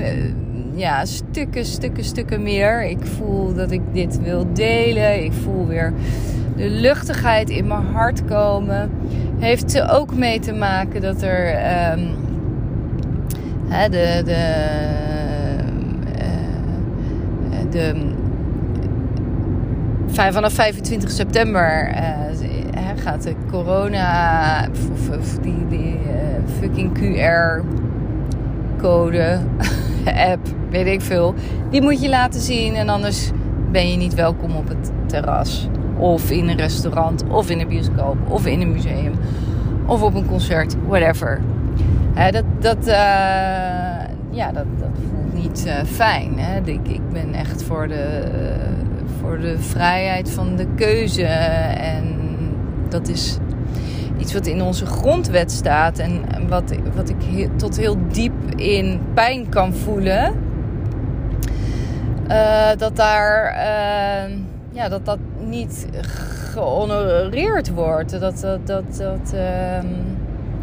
ja, 0.79 1.05
stukken, 1.05 1.65
stukken, 1.65 2.05
stukken 2.05 2.43
meer. 2.43 2.85
Ik 2.85 3.05
voel 3.05 3.55
dat 3.55 3.71
ik 3.71 3.81
dit 3.93 4.21
wil 4.21 4.47
delen. 4.53 5.25
Ik 5.25 5.33
voel 5.33 5.67
weer 5.67 5.93
de 6.57 6.69
luchtigheid 6.69 7.51
in 7.51 7.67
mijn 7.67 7.87
hart 7.87 8.25
komen. 8.25 8.91
Heeft 9.39 9.75
er 9.75 9.91
ook 9.91 10.15
mee 10.15 10.41
te 10.41 10.53
maken 10.53 11.01
dat 11.01 11.23
er 11.23 11.49
um, 11.93 12.09
hè, 13.69 13.89
de, 13.89 14.23
de 14.25 14.97
de, 17.71 17.95
vanaf 20.13 20.53
25 20.53 21.11
september 21.11 21.89
uh, 21.89 21.95
gaat 22.97 23.23
de 23.23 23.35
corona, 23.51 24.69
of, 25.19 25.39
die, 25.39 25.67
uh, 25.69 25.79
fucking 26.61 26.99
QR-code, 26.99 27.65
app, 30.15 30.47
weet 30.71 30.87
ik 30.87 31.01
veel, 31.01 31.35
die 31.71 31.83
moet 31.83 32.03
je 32.03 32.09
laten 32.09 32.41
zien 32.41 32.75
en 32.75 32.89
anders 32.89 33.31
ben 33.71 33.91
je 33.91 33.97
niet 33.97 34.15
welkom 34.15 34.57
op 34.57 34.69
het 34.69 34.91
terras. 35.07 35.69
Of 35.99 36.31
in 36.31 36.49
een 36.49 36.57
restaurant, 36.57 37.25
of 37.29 37.51
in 37.51 37.61
een 37.61 37.69
bioscoop, 37.69 38.17
of 38.29 38.47
in 38.47 38.61
een 38.61 38.73
museum, 38.73 39.13
of 39.87 40.03
op 40.03 40.15
een 40.15 40.27
concert, 40.27 40.77
whatever. 40.87 41.41
dat, 42.31 42.45
dat, 42.59 42.89
uh, 42.89 42.95
ja, 44.31 44.53
dat, 44.53 44.67
dat 44.79 44.89
niet 45.33 45.65
uh, 45.67 45.73
fijn. 45.85 46.39
Hè? 46.39 46.61
Ik, 46.65 46.89
ik 46.89 47.09
ben 47.13 47.35
echt 47.35 47.63
voor 47.63 47.89
de, 47.89 48.23
voor 49.21 49.39
de 49.41 49.59
vrijheid 49.59 50.31
van 50.31 50.57
de 50.57 50.67
keuze. 50.75 51.25
En 51.25 52.17
dat 52.89 53.09
is 53.09 53.39
iets 54.19 54.33
wat 54.33 54.47
in 54.47 54.63
onze 54.63 54.87
grondwet 54.87 55.53
staat. 55.53 55.99
En 55.99 56.25
wat, 56.49 56.73
wat 56.95 57.09
ik 57.09 57.49
tot 57.57 57.77
heel 57.77 57.97
diep 58.09 58.55
in 58.57 59.01
pijn 59.15 59.49
kan 59.49 59.75
voelen. 59.75 60.47
Uh, 62.29 62.71
dat 62.77 62.97
daar 62.97 63.53
uh, 63.53 64.37
ja, 64.71 64.89
dat, 64.89 65.05
dat 65.05 65.19
niet 65.39 65.87
gehonoreerd 66.53 67.71
wordt. 67.71 68.21
Dat, 68.21 68.41
dat, 68.41 68.67
dat, 68.67 68.97
dat 68.97 69.33
uh, 69.35 69.91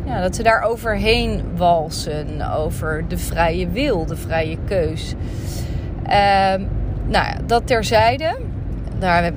ja, 0.05 0.21
dat 0.21 0.35
ze 0.35 0.43
daar 0.43 0.61
overheen 0.61 1.41
walsen. 1.55 2.53
Over 2.55 3.05
de 3.07 3.17
vrije 3.17 3.69
wil, 3.69 4.05
de 4.05 4.15
vrije 4.15 4.57
keus. 4.65 5.13
Uh, 6.03 6.11
nou 7.07 7.25
ja, 7.25 7.35
dat 7.45 7.67
terzijde. 7.67 8.37
Daar 8.99 9.31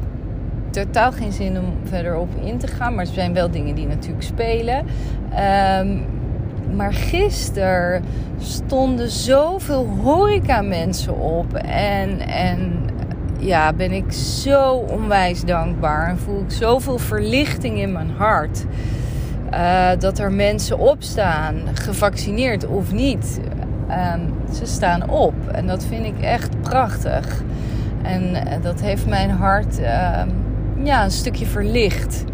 totaal 0.70 1.12
geen 1.12 1.32
zin 1.32 1.58
om 1.58 1.72
verder 1.84 2.16
op 2.16 2.28
in 2.44 2.58
te 2.58 2.66
gaan. 2.66 2.94
Maar 2.94 3.06
er 3.06 3.12
zijn 3.12 3.32
wel 3.32 3.50
dingen 3.50 3.74
die 3.74 3.86
natuurlijk 3.86 4.22
spelen. 4.22 4.86
Uh, 5.30 5.80
maar 6.76 6.92
gisteren 6.92 8.02
stonden 8.38 9.10
zoveel 9.10 9.86
horeca 10.02 10.62
mensen 10.62 11.18
op. 11.18 11.54
En, 11.54 12.20
en 12.20 12.80
ja, 13.38 13.72
ben 13.72 13.92
ik 13.92 14.12
zo 14.12 14.72
onwijs 14.72 15.44
dankbaar. 15.44 16.08
En 16.08 16.18
voel 16.18 16.40
ik 16.40 16.50
zoveel 16.50 16.98
verlichting 16.98 17.78
in 17.78 17.92
mijn 17.92 18.10
hart. 18.10 18.64
Uh, 19.54 19.88
dat 19.98 20.18
er 20.18 20.32
mensen 20.32 20.78
opstaan, 20.78 21.54
gevaccineerd 21.72 22.66
of 22.66 22.92
niet. 22.92 23.40
Um, 23.90 24.52
ze 24.54 24.66
staan 24.66 25.10
op. 25.10 25.34
En 25.52 25.66
dat 25.66 25.84
vind 25.84 26.04
ik 26.04 26.20
echt 26.20 26.60
prachtig. 26.60 27.42
En 28.02 28.22
uh, 28.30 28.40
dat 28.62 28.80
heeft 28.80 29.06
mijn 29.06 29.30
hart 29.30 29.80
uh, 29.80 30.22
ja, 30.82 31.04
een 31.04 31.10
stukje 31.10 31.46
verlicht. 31.46 32.24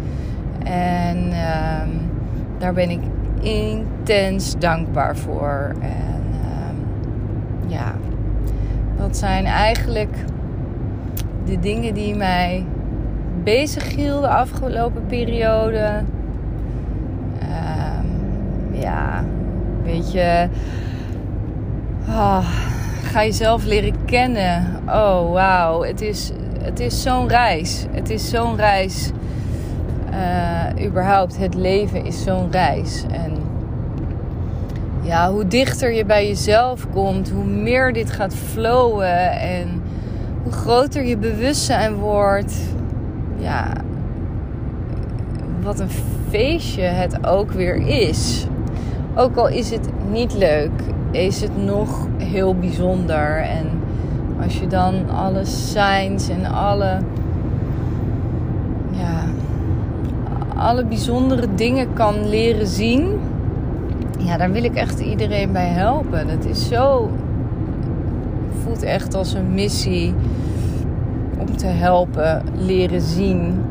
En 0.63 1.31
ehm, 1.31 1.89
daar 2.57 2.73
ben 2.73 2.89
ik 2.89 3.01
intens 3.41 4.55
dankbaar 4.59 5.17
voor. 5.17 5.75
En 5.81 6.23
ehm, 6.43 6.75
ja, 7.71 7.95
dat 8.97 9.17
zijn 9.17 9.45
eigenlijk 9.45 10.15
de 11.45 11.59
dingen 11.59 11.93
die 11.93 12.15
mij 12.15 12.65
bezig 13.43 13.95
hielden 13.95 14.21
de 14.21 14.27
afgelopen 14.27 15.05
periode 15.05 16.03
ja, 18.85 19.23
weet 19.83 20.11
je. 20.11 20.47
Oh, 22.07 22.45
ga 23.03 23.23
jezelf 23.23 23.63
leren 23.63 24.05
kennen. 24.05 24.81
Oh, 24.87 25.31
wauw. 25.31 25.83
Het 25.83 26.01
is, 26.01 26.31
het 26.65 26.79
is 26.79 27.01
zo'n 27.01 27.27
reis. 27.27 27.85
Het 27.91 28.09
is 28.09 28.29
zo'n 28.29 28.55
reis. 28.55 29.11
Uh, 30.11 30.85
überhaupt, 30.85 31.37
het 31.37 31.53
leven 31.53 32.05
is 32.05 32.23
zo'n 32.23 32.51
reis. 32.51 33.03
En 33.11 33.33
ja, 35.01 35.31
hoe 35.31 35.47
dichter 35.47 35.93
je 35.93 36.05
bij 36.05 36.27
jezelf 36.27 36.87
komt, 36.93 37.29
hoe 37.29 37.45
meer 37.45 37.93
dit 37.93 38.11
gaat 38.11 38.35
flowen 38.35 39.39
en 39.39 39.81
hoe 40.43 40.51
groter 40.51 41.03
je 41.03 41.17
bewustzijn 41.17 41.95
wordt. 41.95 42.53
Ja, 43.37 43.73
wat 45.61 45.79
een 45.79 45.89
feestje 46.29 46.81
het 46.81 47.27
ook 47.27 47.51
weer 47.51 47.75
is. 47.87 48.47
Ook 49.15 49.35
al 49.35 49.47
is 49.47 49.71
het 49.71 49.89
niet 50.11 50.33
leuk, 50.33 50.71
is 51.11 51.41
het 51.41 51.65
nog 51.65 52.07
heel 52.17 52.55
bijzonder. 52.55 53.37
En 53.37 53.84
als 54.43 54.59
je 54.59 54.67
dan 54.67 55.09
alle 55.09 55.45
signs 55.45 56.29
en 56.29 56.45
alle, 56.45 56.99
ja, 58.91 59.23
alle 60.55 60.85
bijzondere 60.85 61.47
dingen 61.55 61.93
kan 61.93 62.29
leren 62.29 62.67
zien, 62.67 63.19
ja, 64.17 64.37
daar 64.37 64.51
wil 64.51 64.63
ik 64.63 64.75
echt 64.75 64.99
iedereen 64.99 65.51
bij 65.51 65.67
helpen. 65.67 66.27
Dat 66.27 66.45
is 66.45 66.67
zo, 66.67 67.09
voelt 68.63 68.83
echt 68.83 69.13
als 69.13 69.33
een 69.33 69.53
missie 69.53 70.13
om 71.37 71.57
te 71.57 71.67
helpen 71.67 72.43
leren 72.55 73.01
zien 73.01 73.63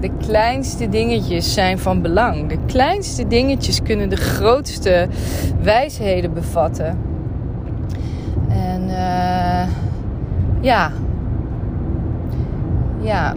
de 0.00 0.10
kleinste 0.26 0.88
dingetjes 0.88 1.54
zijn 1.54 1.78
van 1.78 2.02
belang. 2.02 2.48
De 2.48 2.58
kleinste 2.66 3.26
dingetjes 3.26 3.82
kunnen 3.82 4.08
de 4.08 4.16
grootste 4.16 5.08
wijsheden 5.62 6.32
bevatten. 6.32 6.98
En 8.48 8.82
uh, 8.88 9.62
ja. 10.60 10.92
Ja. 13.00 13.34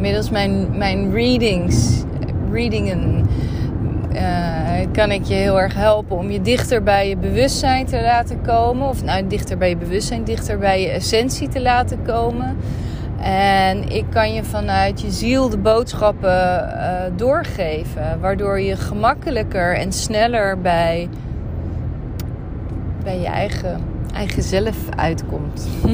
Middels 0.00 0.30
mijn, 0.30 0.76
mijn 0.76 1.12
readings, 1.12 2.04
readingen, 2.52 3.26
uh, 4.12 4.86
kan 4.92 5.10
ik 5.10 5.24
je 5.24 5.34
heel 5.34 5.60
erg 5.60 5.74
helpen 5.74 6.16
om 6.16 6.30
je 6.30 6.40
dichter 6.40 6.82
bij 6.82 7.08
je 7.08 7.16
bewustzijn 7.16 7.86
te 7.86 8.00
laten 8.02 8.40
komen. 8.40 8.88
Of 8.88 9.04
nou, 9.04 9.26
dichter 9.26 9.58
bij 9.58 9.68
je 9.68 9.76
bewustzijn, 9.76 10.24
dichter 10.24 10.58
bij 10.58 10.80
je 10.80 10.88
essentie 10.88 11.48
te 11.48 11.62
laten 11.62 12.02
komen. 12.02 12.56
En 13.22 13.88
ik 13.88 14.04
kan 14.10 14.32
je 14.32 14.44
vanuit 14.44 15.00
je 15.00 15.10
ziel 15.10 15.48
de 15.48 15.58
boodschappen 15.58 16.68
uh, 16.74 16.92
doorgeven, 17.16 18.20
waardoor 18.20 18.60
je 18.60 18.76
gemakkelijker 18.76 19.76
en 19.76 19.92
sneller 19.92 20.60
bij, 20.60 21.08
bij 23.04 23.18
je 23.18 23.26
eigen, 23.26 23.80
eigen 24.14 24.42
zelf 24.42 24.76
uitkomt. 24.96 25.68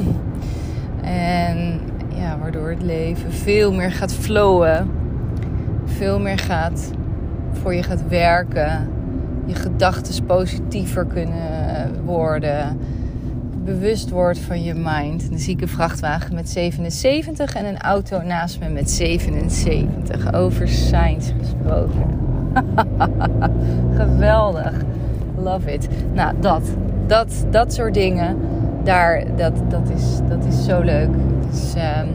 en 1.03 1.81
ja, 2.14 2.38
waardoor 2.38 2.68
het 2.68 2.83
leven 2.83 3.33
veel 3.33 3.72
meer 3.72 3.92
gaat 3.92 4.12
flowen, 4.12 4.90
veel 5.85 6.20
meer 6.20 6.38
gaat 6.38 6.90
voor 7.53 7.74
je 7.74 7.83
gaat 7.83 8.09
werken, 8.09 8.88
je 9.46 9.55
gedachten 9.55 10.24
positiever 10.24 11.07
kunnen 11.07 12.05
worden 12.05 12.79
bewust 13.64 14.11
wordt 14.11 14.38
van 14.38 14.62
je 14.62 14.74
mind. 14.74 15.29
Een 15.31 15.38
zieke 15.38 15.66
vrachtwagen 15.66 16.35
met 16.35 16.50
77 16.50 17.55
en 17.55 17.66
een 17.66 17.81
auto 17.81 18.22
naast 18.22 18.61
me 18.61 18.68
met 18.68 18.90
77. 18.90 20.33
Over 20.33 20.68
science 20.68 21.33
gesproken. 21.38 22.05
Geweldig. 23.96 24.72
Love 25.37 25.72
it. 25.72 25.88
Nou, 26.12 26.35
dat. 26.40 26.62
Dat, 27.06 27.46
dat 27.50 27.72
soort 27.72 27.94
dingen. 27.94 28.36
Daar, 28.82 29.24
dat, 29.36 29.52
dat, 29.68 29.90
is, 29.96 30.18
dat 30.28 30.44
is 30.44 30.64
zo 30.64 30.80
leuk. 30.80 31.08
Dus, 31.50 31.74
um, 31.74 32.08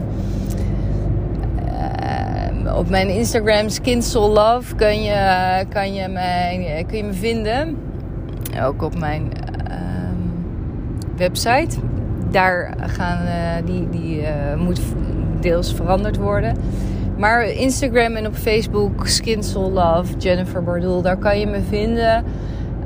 op 2.74 2.88
mijn 2.88 3.08
Instagram 3.08 3.68
Skin 3.68 4.02
Soul 4.02 4.30
Love 4.30 4.74
kun 4.74 5.02
je, 5.02 5.64
kan 5.68 5.94
je, 5.94 6.08
mij, 6.08 6.84
kun 6.88 6.96
je 6.96 7.04
me 7.04 7.12
vinden. 7.12 7.76
Ook 8.62 8.82
op 8.82 8.98
mijn 8.98 9.32
website. 11.16 11.76
Daar 12.30 12.74
gaan, 12.80 13.26
uh, 13.26 13.66
die, 13.66 13.88
die 13.90 14.20
uh, 14.20 14.26
moet 14.56 14.80
deels 15.40 15.74
veranderd 15.74 16.16
worden. 16.16 16.56
Maar 17.16 17.44
Instagram 17.44 18.16
en 18.16 18.26
op 18.26 18.34
Facebook, 18.34 19.06
Skin 19.06 19.42
Soul 19.42 19.70
Love, 19.70 20.16
Jennifer 20.18 20.62
Bardoel, 20.62 21.02
daar 21.02 21.16
kan 21.16 21.38
je 21.38 21.46
me 21.46 21.60
vinden. 21.68 22.24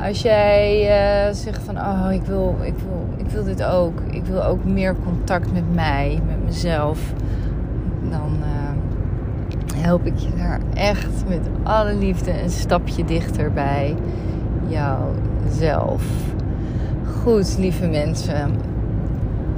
Als 0.01 0.23
jij 0.23 0.83
uh, 0.83 1.35
zegt 1.35 1.63
van, 1.63 1.77
oh, 1.77 2.09
ik 2.13 2.23
wil, 2.23 2.57
ik, 2.63 2.75
wil, 2.79 3.09
ik 3.17 3.27
wil 3.27 3.45
dit 3.45 3.65
ook. 3.65 4.01
Ik 4.11 4.25
wil 4.25 4.45
ook 4.45 4.65
meer 4.65 4.97
contact 5.05 5.53
met 5.53 5.75
mij, 5.75 6.21
met 6.27 6.45
mezelf. 6.45 7.13
Dan 8.11 8.43
help 9.85 10.07
ik 10.07 10.19
je 10.19 10.29
daar 10.37 10.61
echt 10.75 11.29
met 11.29 11.49
alle 11.63 11.95
liefde 11.95 12.43
een 12.43 12.51
stapje 12.51 13.05
dichter 13.05 13.53
bij 13.53 13.97
jouzelf. 14.67 16.05
Goed, 17.23 17.57
lieve 17.59 17.87
mensen. 17.87 18.51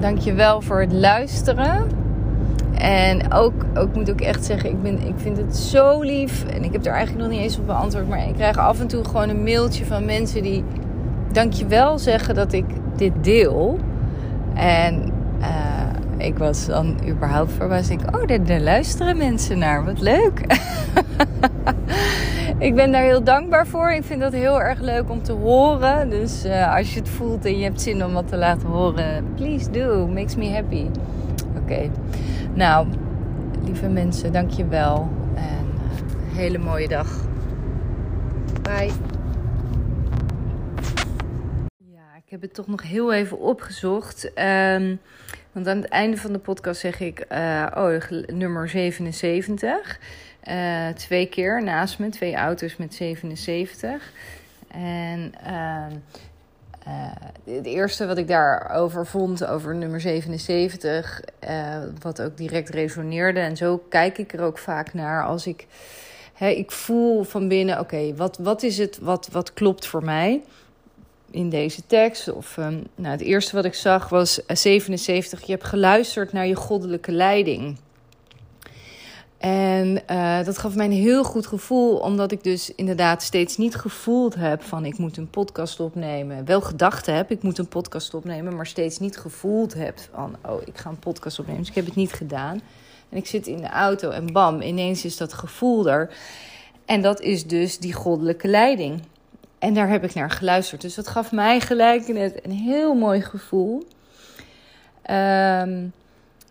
Dankjewel 0.01 0.61
voor 0.61 0.81
het 0.81 0.92
luisteren. 0.92 1.87
En 2.78 3.32
ook, 3.32 3.52
ook 3.74 3.94
moet 3.94 4.08
ik 4.08 4.20
echt 4.20 4.44
zeggen, 4.44 4.70
ik, 4.70 4.82
ben, 4.82 5.06
ik 5.06 5.14
vind 5.16 5.36
het 5.36 5.56
zo 5.56 6.00
lief. 6.00 6.44
En 6.44 6.64
ik 6.64 6.72
heb 6.72 6.86
er 6.86 6.92
eigenlijk 6.92 7.26
nog 7.26 7.32
niet 7.32 7.42
eens 7.42 7.58
op 7.58 7.66
beantwoord. 7.66 8.08
Maar 8.08 8.28
ik 8.28 8.34
krijg 8.34 8.58
af 8.58 8.80
en 8.80 8.86
toe 8.86 9.04
gewoon 9.04 9.28
een 9.28 9.42
mailtje 9.42 9.84
van 9.84 10.04
mensen 10.04 10.42
die 10.42 10.64
dankjewel 11.32 11.98
zeggen 11.98 12.34
dat 12.34 12.52
ik 12.52 12.64
dit 12.96 13.12
deel. 13.20 13.78
En 14.54 15.12
uh, 15.40 16.26
ik 16.26 16.38
was 16.38 16.66
dan 16.66 16.96
überhaupt 17.08 17.52
verbaasd. 17.52 17.90
Ik, 17.90 18.00
oh, 18.14 18.46
daar, 18.46 18.60
luisteren 18.60 19.16
mensen 19.16 19.58
naar. 19.58 19.84
Wat 19.84 20.00
leuk. 20.00 20.40
ik 22.58 22.74
ben 22.74 22.92
daar 22.92 23.02
heel 23.02 23.24
dankbaar 23.24 23.66
voor. 23.66 23.90
Ik 23.90 24.04
vind 24.04 24.20
dat 24.20 24.32
heel 24.32 24.62
erg 24.62 24.80
leuk 24.80 25.10
om 25.10 25.22
te 25.22 25.32
horen. 25.32 26.10
Dus 26.10 26.44
uh, 26.44 26.76
als 26.76 26.94
je 26.94 27.00
het 27.00 27.08
voelt 27.08 27.44
en 27.44 27.58
je 27.58 27.64
hebt 27.64 27.80
zin 27.80 28.04
om 28.04 28.12
wat 28.12 28.28
te 28.28 28.36
laten 28.36 28.68
horen, 28.68 29.24
please 29.34 29.70
do. 29.70 30.06
Makes 30.06 30.36
me 30.36 30.50
happy. 30.50 30.86
Nou, 32.55 32.88
lieve 33.64 33.88
mensen, 33.88 34.33
dank 34.33 34.50
je 34.50 34.66
wel. 34.66 35.11
En 35.35 35.66
uh, 35.74 36.37
hele 36.37 36.59
mooie 36.59 36.88
dag. 36.88 37.24
Bye. 38.62 38.92
Ja, 41.76 42.16
ik 42.16 42.31
heb 42.31 42.40
het 42.40 42.55
toch 42.55 42.66
nog 42.66 42.83
heel 42.83 43.12
even 43.12 43.38
opgezocht. 43.38 44.24
Um, 44.24 45.00
want 45.52 45.68
aan 45.68 45.76
het 45.76 45.88
einde 45.88 46.16
van 46.16 46.33
de 46.33 46.38
podcast 46.38 46.81
zeg 46.81 47.00
ik, 47.00 47.24
uh, 47.33 47.66
oh, 47.74 48.11
nummer 48.26 48.68
77. 48.68 49.98
Uh, 50.48 50.88
twee 50.88 51.26
keer 51.26 51.62
naast 51.62 51.98
me, 51.98 52.09
twee 52.09 52.35
auto's 52.35 52.76
met 52.76 52.94
77. 52.94 54.12
En 54.68 55.33
uh, 55.46 55.87
het 57.44 57.66
eerste 57.66 58.07
wat 58.07 58.18
ik 58.18 58.29
daarover 58.29 59.07
vond, 59.07 59.46
over 59.46 59.75
nummer 59.75 60.01
77, 60.01 61.20
uh, 61.49 61.77
wat 62.01 62.22
ook 62.22 62.37
direct 62.37 62.68
resoneerde. 62.68 63.40
En 63.40 63.57
zo 63.57 63.83
kijk 63.88 64.18
ik 64.18 64.33
er 64.33 64.40
ook 64.40 64.59
vaak 64.59 64.94
naar 64.94 65.25
als 65.25 65.46
ik, 65.46 65.66
hè, 66.33 66.49
ik 66.49 66.72
voel 66.72 67.22
van 67.22 67.49
binnen, 67.49 67.81
oké, 67.81 68.14
wat, 68.14 68.38
wat 68.38 68.62
is 68.62 68.79
het 68.79 68.99
wat, 68.99 69.29
wat 69.33 69.53
klopt 69.53 69.87
voor 69.87 70.05
mij? 70.05 70.42
in 71.31 71.49
deze 71.49 71.87
tekst. 71.87 72.33
Of, 72.33 72.57
um, 72.57 72.87
nou, 72.94 73.12
het 73.12 73.20
eerste 73.20 73.57
wat 73.57 73.64
ik 73.64 73.75
zag 73.75 74.09
was 74.09 74.40
77. 74.46 75.46
Je 75.46 75.53
hebt 75.53 75.64
geluisterd 75.64 76.33
naar 76.33 76.46
je 76.46 76.55
goddelijke 76.55 77.12
leiding. 77.12 77.77
En 79.46 80.02
uh, 80.11 80.44
dat 80.44 80.59
gaf 80.59 80.74
mij 80.74 80.87
een 80.87 80.92
heel 80.92 81.24
goed 81.24 81.46
gevoel, 81.46 81.96
omdat 81.96 82.32
ik 82.32 82.44
dus 82.44 82.74
inderdaad 82.74 83.22
steeds 83.22 83.56
niet 83.56 83.74
gevoeld 83.74 84.35
heb 84.35 84.62
van 84.62 84.85
ik 84.85 84.98
moet 84.98 85.16
een 85.16 85.30
podcast 85.30 85.80
opnemen. 85.80 86.44
Wel 86.44 86.61
gedacht 86.61 87.06
heb, 87.06 87.30
ik 87.30 87.42
moet 87.42 87.59
een 87.59 87.68
podcast 87.68 88.14
opnemen, 88.14 88.56
maar 88.56 88.66
steeds 88.66 88.98
niet 88.98 89.18
gevoeld 89.18 89.74
heb 89.74 89.98
van 90.12 90.37
oh, 90.46 90.62
ik 90.64 90.78
ga 90.78 90.90
een 90.90 90.98
podcast 90.98 91.38
opnemen. 91.38 91.61
Dus 91.61 91.70
ik 91.70 91.76
heb 91.76 91.85
het 91.85 91.94
niet 91.94 92.12
gedaan. 92.12 92.61
En 93.09 93.16
ik 93.16 93.26
zit 93.26 93.46
in 93.46 93.61
de 93.61 93.68
auto 93.68 94.11
en 94.11 94.32
bam, 94.32 94.61
ineens 94.61 95.04
is 95.04 95.16
dat 95.16 95.32
gevoel 95.32 95.90
er. 95.90 96.14
En 96.85 97.02
dat 97.02 97.20
is 97.20 97.46
dus 97.46 97.78
die 97.78 97.92
goddelijke 97.92 98.48
leiding. 98.48 99.02
En 99.59 99.74
daar 99.74 99.88
heb 99.88 100.04
ik 100.04 100.14
naar 100.14 100.30
geluisterd. 100.30 100.80
Dus 100.80 100.94
dat 100.94 101.09
gaf 101.09 101.32
mij 101.32 101.61
gelijk 101.61 102.09
net 102.09 102.44
een 102.44 102.50
heel 102.50 102.94
mooi 102.94 103.20
gevoel. 103.20 103.87
Um, 105.11 105.92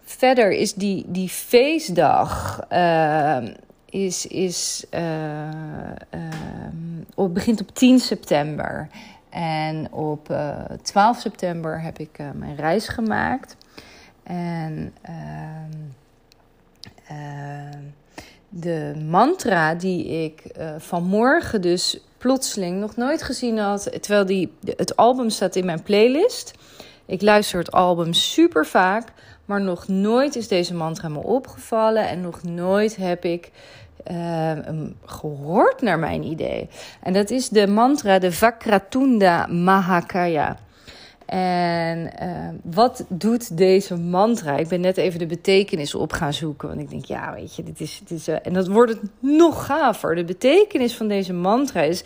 verder 0.06 0.52
is 0.52 0.74
die, 0.74 1.06
die 1.08 1.30
feestdag. 1.30 2.60
Uh, 2.72 3.38
is, 3.89 4.28
is, 4.28 4.86
uh, 4.91 5.50
begint 7.30 7.62
op 7.62 7.76
10 7.76 8.00
september. 8.00 8.88
En 9.30 9.91
op 9.91 10.30
uh, 10.30 10.50
eh, 10.50 10.80
12 10.82 11.20
september 11.20 11.82
heb 11.82 12.00
ik 12.00 12.18
mijn 12.34 12.56
reis 12.56 12.88
gemaakt. 12.88 13.56
En 14.24 14.94
de 18.50 19.06
mantra 19.10 19.76
die 19.76 20.06
ik 20.06 20.44
vanmorgen 20.78 21.62
dus 21.62 22.00
plotseling 22.18 22.80
nog 22.80 22.96
nooit 22.96 23.24
gezien 23.24 23.58
had. 23.58 23.84
Terwijl 24.02 24.26
die, 24.26 24.54
het 24.65 24.96
album 24.96 25.30
staat 25.30 25.56
in 25.56 25.65
mijn 25.65 25.84
playlist. 25.84 26.54
Ik 27.06 27.22
luister 27.22 27.60
het 27.60 27.72
album 27.72 28.13
super 28.13 28.65
vaak. 28.65 29.08
Maar 29.45 29.62
nog 29.62 29.88
nooit 29.88 30.36
is 30.36 30.47
deze 30.47 30.73
mantra 30.73 31.10
me 31.10 31.19
opgevallen. 31.19 32.08
En 32.08 32.21
nog 32.21 32.43
nooit 32.43 32.95
heb 32.95 33.25
ik 33.25 33.51
uh, 34.12 34.51
gehoord 35.05 35.81
naar 35.81 35.99
mijn 35.99 36.23
idee. 36.23 36.69
En 37.01 37.13
dat 37.13 37.29
is 37.29 37.49
de 37.49 37.67
mantra, 37.67 38.19
de 38.19 38.31
Vakratunda 38.31 39.47
Mahakaya. 39.47 40.58
En 41.25 42.12
uh, 42.21 42.47
wat 42.63 43.05
doet 43.08 43.58
deze 43.58 43.95
mantra? 43.95 44.58
Ik 44.58 44.67
ben 44.67 44.81
net 44.81 44.97
even 44.97 45.19
de 45.19 45.25
betekenis 45.25 45.95
op 45.95 46.13
gaan 46.13 46.34
zoeken. 46.34 46.67
Want 46.67 46.79
ik 46.81 46.89
denk, 46.89 47.05
ja, 47.05 47.34
weet 47.34 47.55
je, 47.55 47.63
dit 47.63 47.79
is. 47.79 48.27
Uh, 48.27 48.36
en 48.43 48.53
dat 48.53 48.67
wordt 48.67 48.91
het 48.91 49.01
nog 49.19 49.65
gaver. 49.65 50.15
De 50.15 50.23
betekenis 50.23 50.97
van 50.97 51.08
deze 51.08 51.34
mantra 51.34 51.81
is. 51.81 52.03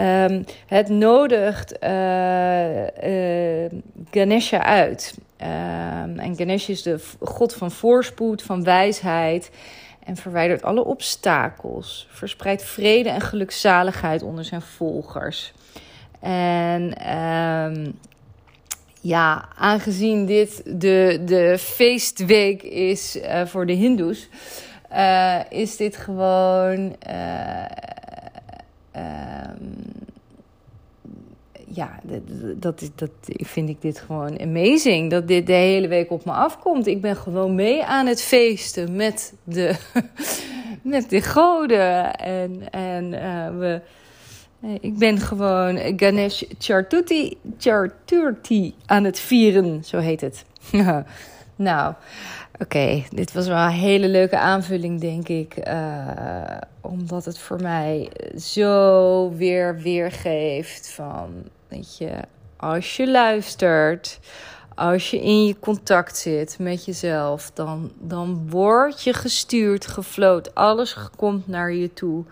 Um, 0.00 0.44
het 0.66 0.88
nodigt 0.88 1.72
uh, 1.72 1.88
Ganesha 4.10 4.62
uit. 4.62 5.14
Um, 5.40 6.18
en 6.18 6.36
Ganesha 6.36 6.72
is 6.72 6.82
de 6.82 7.00
god 7.20 7.54
van 7.54 7.70
voorspoed, 7.70 8.42
van 8.42 8.64
wijsheid. 8.64 9.50
En 10.04 10.16
verwijdert 10.16 10.62
alle 10.62 10.84
obstakels. 10.84 12.08
Verspreidt 12.10 12.62
vrede 12.62 13.08
en 13.08 13.20
gelukzaligheid 13.20 14.22
onder 14.22 14.44
zijn 14.44 14.62
volgers. 14.62 15.52
En 16.20 17.12
um, 17.16 17.98
ja, 19.00 19.48
aangezien 19.56 20.26
dit 20.26 20.62
de, 20.80 21.22
de 21.24 21.56
feestweek 21.58 22.62
is 22.62 23.16
uh, 23.16 23.46
voor 23.46 23.66
de 23.66 23.72
Hindoes, 23.72 24.28
uh, 24.92 25.40
is 25.48 25.76
dit 25.76 25.96
gewoon. 25.96 26.96
Uh, 27.08 27.64
ja, 31.66 32.00
dat, 32.56 32.90
dat, 32.94 33.10
vind 33.36 33.68
ik 33.68 33.80
dit 33.80 33.98
gewoon 33.98 34.40
amazing. 34.40 35.10
Dat 35.10 35.28
dit 35.28 35.46
de 35.46 35.52
hele 35.52 35.88
week 35.88 36.10
op 36.10 36.24
me 36.24 36.32
afkomt. 36.32 36.86
Ik 36.86 37.00
ben 37.00 37.16
gewoon 37.16 37.54
mee 37.54 37.84
aan 37.84 38.06
het 38.06 38.22
feesten 38.22 38.96
met 38.96 39.34
de, 39.44 39.74
met 40.82 41.10
de 41.10 41.20
goden. 41.20 42.14
En, 42.14 42.72
en 42.72 43.10
we 43.58 43.80
ik 44.80 44.98
ben 44.98 45.18
gewoon 45.18 45.78
Ganesh 45.96 46.42
Chaturthi, 46.58 47.36
Chaturthi 47.58 48.74
aan 48.86 49.04
het 49.04 49.18
vieren, 49.18 49.84
zo 49.84 49.98
heet 49.98 50.20
het. 50.20 50.44
Nou, 51.58 51.94
oké, 52.58 53.02
dit 53.10 53.32
was 53.32 53.46
wel 53.46 53.56
een 53.56 53.70
hele 53.70 54.08
leuke 54.08 54.38
aanvulling, 54.38 55.00
denk 55.00 55.28
ik. 55.28 55.68
Uh, 55.68 56.60
omdat 56.80 57.24
het 57.24 57.38
voor 57.38 57.60
mij 57.60 58.10
zo 58.38 59.30
weer 59.36 59.78
weergeeft 59.78 60.90
van, 60.90 61.30
je, 61.82 62.20
als 62.56 62.96
je 62.96 63.10
luistert, 63.10 64.18
als 64.74 65.10
je 65.10 65.20
in 65.20 65.44
je 65.44 65.58
contact 65.58 66.16
zit 66.16 66.58
met 66.58 66.84
jezelf, 66.84 67.50
dan, 67.50 67.92
dan 67.98 68.50
word 68.50 69.02
je 69.02 69.12
gestuurd, 69.12 69.86
gefloot. 69.86 70.54
Alles 70.54 70.96
komt 71.16 71.46
naar 71.46 71.72
je 71.72 71.92
toe. 71.92 72.24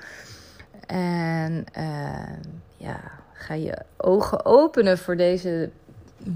En 0.87 1.65
uh, 1.79 2.37
ja, 2.77 3.01
ga 3.33 3.55
je 3.55 3.79
ogen 3.97 4.45
openen 4.45 4.99
voor 4.99 5.17
deze 5.17 5.71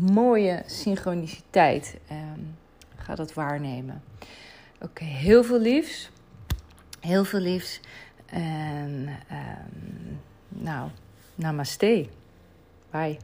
mooie 0.00 0.62
synchroniciteit. 0.66 1.96
Um, 2.10 2.56
ga 2.96 3.14
dat 3.14 3.34
waarnemen. 3.34 4.02
Oké, 4.80 5.04
heel 5.04 5.44
veel 5.44 5.60
liefs. 5.60 6.10
Heel 7.00 7.24
veel 7.24 7.40
liefs. 7.40 7.80
En 8.26 9.08
um, 9.30 10.20
nou, 10.48 10.90
namaste. 11.34 12.06
Bye. 12.92 13.20